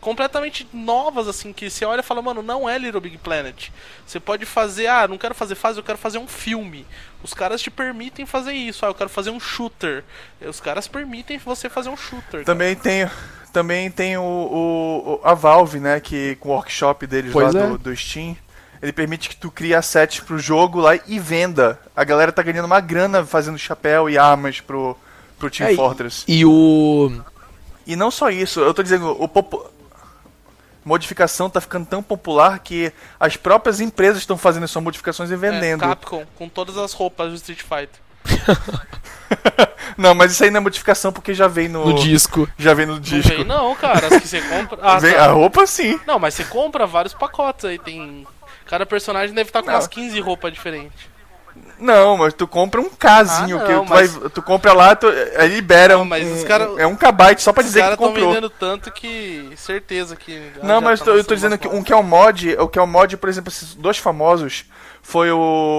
[0.00, 3.68] completamente novas, assim, que você olha e fala, mano, não é Little Big Planet.
[4.06, 6.86] Você pode fazer, ah, não quero fazer fase, eu quero fazer um filme.
[7.22, 8.84] Os caras te permitem fazer isso.
[8.86, 10.04] Ah, eu quero fazer um shooter.
[10.40, 12.30] Os caras permitem você fazer um shooter.
[12.30, 12.44] cara.
[12.44, 13.10] Também tem,
[13.52, 17.66] também tem o, o- a Valve, né, que com o workshop deles Pois lá é.
[17.66, 18.36] do, do Steam,
[18.80, 21.80] ele permite que tu crie assets pro jogo lá e venda.
[21.96, 24.96] A galera tá ganhando uma grana fazendo chapéu e armas pro,
[25.38, 26.24] pro Team É, e- Fortress.
[26.28, 27.10] E o.
[27.84, 29.26] E não só isso, eu tô dizendo, o
[30.88, 35.36] modificação tá ficando tão popular que as próprias empresas estão fazendo essas modificações e É,
[35.36, 35.80] vendendo.
[35.80, 38.00] Capcom, com todas as roupas do Street Fighter.
[39.96, 42.48] não, mas isso aí não é modificação porque já vem no, No disco.
[42.58, 43.28] já vem no Não disco.
[43.28, 44.06] vem, não, cara.
[44.08, 44.78] As que você compra.
[44.82, 45.24] Ah, Vem- tá.
[45.26, 45.98] a roupa sim.
[46.06, 47.78] Não, mas você compra vários pacotes aí.
[47.78, 48.26] Tem.
[48.66, 49.74] Cada personagem deve estar com Não.
[49.74, 50.98] umas 15 roupas diferentes.
[51.80, 54.96] Não, mas tu compra um casinho Ah, que não, tu, mas- vai, tu compra lá,
[54.96, 55.06] tu,
[55.36, 57.80] aí libera Não, um, mas os um- cara- é um kbyte só pra Os dizer
[57.80, 58.28] que caras tu estão comprou.
[58.34, 59.50] vendendo tanto que.
[59.56, 60.50] Certeza que.
[60.62, 62.68] Não, já mas tá tô- eu tô dizendo que um que é um mod, o
[62.68, 64.64] que é um mod, por exemplo, esses dois famosos
[65.02, 65.38] foi o,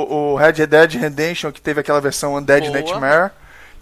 [0.09, 2.73] o Red Dead Redemption, que teve aquela versão Undead Boa.
[2.73, 3.31] Nightmare,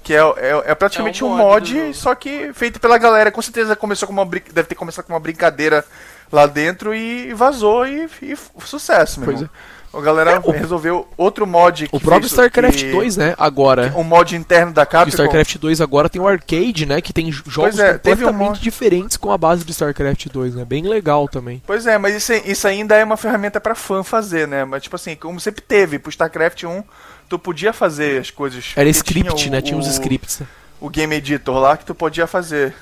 [0.08, 2.98] que é, é, é praticamente É um um mod do mod, só que feito pela
[2.98, 3.30] galera.
[3.30, 5.84] Com certeza começou com uma brin- deve ter começado com uma brincadeira
[6.32, 9.54] lá dentro e vazou e, e sucesso, meu Pois irmão.
[9.94, 13.34] A galera É, o- resolveu outro mod que O próprio StarCraft que- 2, né?
[13.38, 13.92] Agora.
[13.98, 15.10] um mod interno da O Capcom.
[15.10, 17.02] StarCraft 2 agora tem o arcade, né?
[17.02, 18.62] Que tem jogos é, teve um completamente monte.
[18.62, 20.64] diferentes com a base do StarCraft 2, né?
[20.66, 21.62] Bem legal também.
[21.66, 24.64] Pois é, mas isso, isso ainda é uma ferramenta pra fã fazer, né?
[24.66, 26.84] Mas tipo assim, como sempre teve, pro StarCraft 1,
[27.30, 28.74] tu podia fazer as coisas.
[28.76, 29.62] Era script, tinha o- né?
[29.62, 30.40] Tinha o- scripts.
[30.40, 30.48] né?
[30.80, 32.74] O Game Editor lá que tu podia fazer.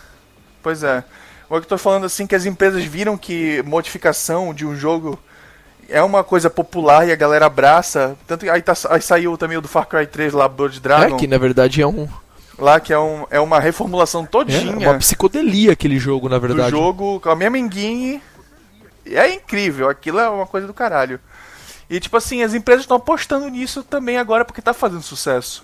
[0.62, 1.04] Pois é.
[1.50, 5.18] O que eu tô falando assim que as empresas viram que modificação de um jogo
[5.88, 8.18] é uma coisa popular e a galera abraça.
[8.28, 11.16] Tanto que aí, tá, aí saiu também o do Far Cry 3 lá, Blood Dragon,
[11.16, 12.10] É, que na verdade é um.
[12.58, 16.72] lá que é, um, é uma reformulação É todinha uma psicodelia aquele jogo, na verdade.
[16.72, 18.22] jogo com a engine.
[19.06, 21.20] E É incrível, aquilo é uma coisa do caralho.
[21.90, 25.64] E tipo assim, as empresas estão apostando nisso também agora porque tá fazendo sucesso.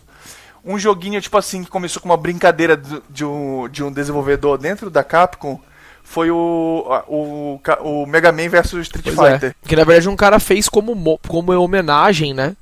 [0.63, 4.89] Um joguinho, tipo assim, que começou com uma brincadeira de um, de um desenvolvedor dentro
[4.91, 5.59] da Capcom
[6.03, 9.31] foi o, o, o Mega Man vs Street Pois é.
[9.33, 9.55] Fighter.
[9.65, 12.55] Que na verdade um cara fez como, mo- como homenagem, né?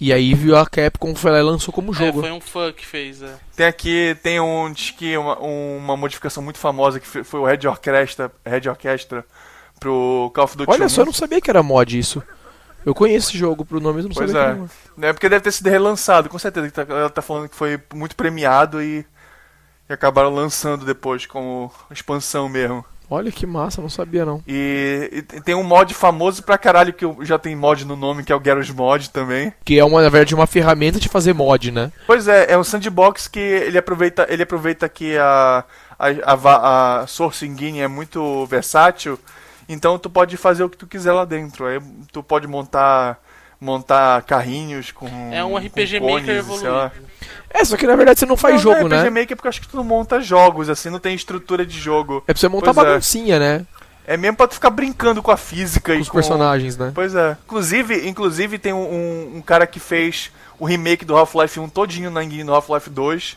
[0.00, 2.20] E aí viu a Capcom foi lá e lançou como É, jogo.
[2.20, 3.34] foi um fã que fez, é.
[3.56, 8.30] Tem aqui, tem um, que uma, uma modificação muito famosa que foi o Red Orchestra,
[8.46, 9.24] Red Orchestra
[9.78, 10.88] pro Call of Duty Olha 1.
[10.88, 12.22] só, eu não sabia que era mod isso.
[12.84, 14.66] Eu conheço esse jogo pro nome, mas não Pois sabia
[15.02, 15.08] é.
[15.08, 16.70] É porque deve ter sido relançado, com certeza.
[16.70, 19.04] tá- Ela tá falando que foi muito premiado e,
[19.88, 22.84] e acabaram lançando depois como expansão mesmo.
[23.12, 24.40] Olha que massa, não sabia não.
[24.46, 28.30] E, e tem um mod famoso pra caralho que já tem mod no nome, que
[28.32, 29.52] é o Garage Mod também.
[29.64, 31.90] Que é uma, na verdade, uma ferramenta de fazer mod, né?
[32.06, 35.64] Pois é, é um sandbox que ele aproveita, ele aproveita que a,
[35.98, 39.18] a, a, a Source Engine é muito versátil,
[39.72, 41.66] então tu pode fazer o que tu quiser lá dentro.
[41.66, 41.80] Aí
[42.12, 43.18] tu pode montar
[43.60, 46.92] montar carrinhos com É um RPG cones, Maker evoluído.
[47.50, 49.08] É, só que na verdade você não faz Não, jogo, não é né?
[49.08, 51.78] RPG Maker porque eu acho que tu não monta jogos, assim, não tem estrutura de
[51.78, 52.24] jogo.
[52.26, 52.90] É pra você montar Pois é.
[52.90, 53.66] baguncinha, né?
[54.06, 56.90] É mesmo pra tu ficar brincando com a física Com e os com personagens, né?
[56.94, 57.36] Pois é.
[57.44, 62.10] Inclusive, inclusive tem um, um- um cara que fez o remake do Half-Life 1 todinho
[62.10, 63.36] na engine do Half-Life 2.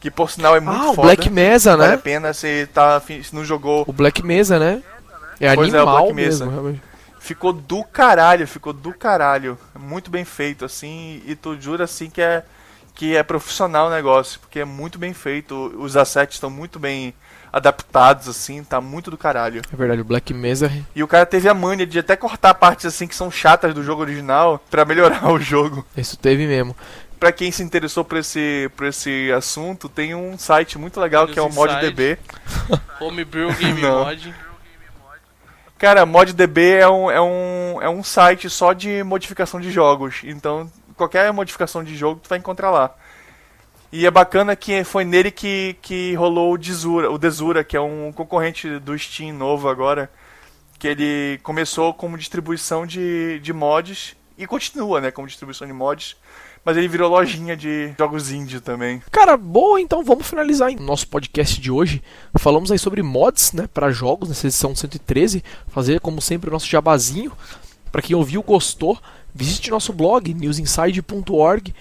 [0.00, 1.08] Que por sinal é muito Ah, o foda.
[1.08, 1.96] Black Mesa, Vale a né?
[2.02, 3.84] pena se, tá, se não jogou.
[3.86, 4.82] O Black Mesa, né?
[5.40, 6.44] É Pois é, o animal Black Mesa.
[6.44, 6.82] mesmo, realmente.
[7.20, 9.58] Ficou do caralho, ficou do caralho.
[9.78, 12.44] Muito bem feito, assim, e tu jura assim que é
[12.94, 15.54] que é profissional o negócio, porque é muito bem feito.
[15.78, 17.14] Os assets estão muito bem
[17.52, 19.62] adaptados, assim, tá muito do caralho.
[19.72, 20.70] É verdade, o Black Mesa.
[20.94, 23.82] E o cara teve a mania de até cortar partes assim que são chatas do
[23.84, 25.86] jogo original pra melhorar o jogo.
[25.96, 26.76] Isso teve mesmo.
[27.18, 31.38] Pra quem se interessou por esse, por esse assunto, tem um site muito legal que
[31.38, 32.18] é o ModDB.
[33.00, 33.82] Homebrew Game.
[33.82, 34.34] Mod.
[35.78, 40.22] Cara, ModDB é um, é, um, é um site só de modificação de jogos.
[40.24, 42.94] Então, qualquer modificação de jogo tu vai encontrar lá.
[43.90, 47.80] E é bacana que foi nele que, que rolou o Desura, o Desura, que é
[47.80, 50.10] um concorrente do Steam novo agora.
[50.78, 56.16] Que ele começou como distribuição de, de mods e continua, né, como distribuição de mods.
[56.68, 59.02] Mas ele virou lojinha de jogos indie também.
[59.10, 62.02] Cara, boa, então vamos finalizar o nosso podcast de hoje.
[62.34, 65.42] Falamos aí sobre mods, né, para jogos nessa edição 113.
[65.68, 67.32] Fazer como sempre o nosso jabazinho.
[67.90, 68.98] Para quem ouviu, gostou,
[69.34, 71.74] visite nosso blog newsinside.org.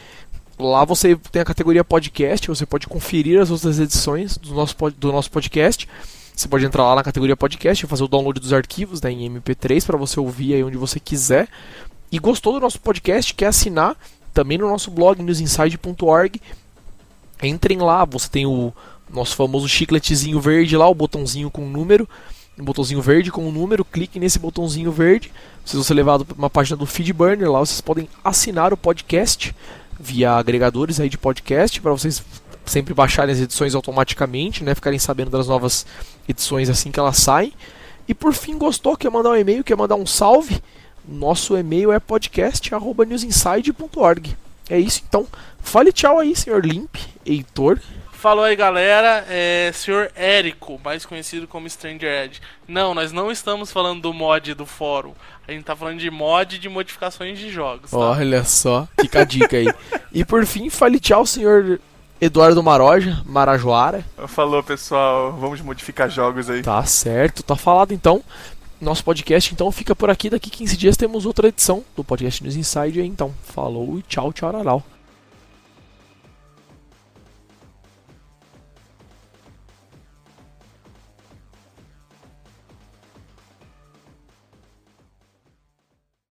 [0.57, 5.11] Lá você tem a categoria podcast, você pode conferir as outras edições do nosso, do
[5.11, 5.85] nosso podcast.
[6.33, 9.29] Você pode entrar lá na categoria podcast e fazer o download dos arquivos né, em
[9.29, 11.49] MP3 para você ouvir aí onde você quiser.
[12.09, 13.97] E gostou do nosso podcast, quer assinar
[14.37, 16.39] também no nosso blog newsinside.org.
[17.41, 18.71] Entrem lá, você tem o
[19.09, 22.07] nosso famoso chicletezinho verde lá, o botãozinho com número,
[22.59, 25.31] um botãozinho verde com o número, clique nesse botãozinho verde,
[25.65, 29.55] vocês vão ser levados para uma página do Feedburner, lá vocês podem assinar o podcast
[29.99, 32.23] via agregadores aí de podcast para vocês
[32.63, 35.83] sempre baixarem as edições automaticamente, né, ficarem sabendo das novas
[36.29, 37.53] edições assim que elas saem.
[38.07, 40.61] E por fim, gostou, quer mandar um e-mail, quer mandar um salve?
[41.07, 44.37] Nosso e-mail é podcast@newsinside.org.
[44.69, 45.25] É isso, então.
[45.59, 46.95] Fale tchau aí, senhor Limp,
[47.25, 47.79] Heitor.
[48.11, 49.25] Falou aí, galera.
[49.29, 50.11] É Sr.
[50.15, 52.41] Érico, mais conhecido como Stranger Edge.
[52.67, 55.13] Não, nós não estamos falando do mod do fórum.
[55.47, 57.91] A gente tá falando de mod de modificações de jogos.
[57.91, 57.97] Tá?
[57.97, 59.67] Olha só, fica a dica aí.
[60.11, 61.79] e por fim, fale tchau, senhor
[62.19, 64.03] Eduardo Maroja, Marajoara.
[64.27, 65.31] Falou, pessoal.
[65.33, 66.63] Vamos modificar jogos aí.
[66.63, 68.23] Tá certo, tá falado então.
[68.79, 70.29] Nosso podcast então fica por aqui.
[70.29, 73.33] Daqui 15 dias temos outra edição do podcast News Inside então.
[73.43, 74.96] Falou e tchau, tchau, tchau.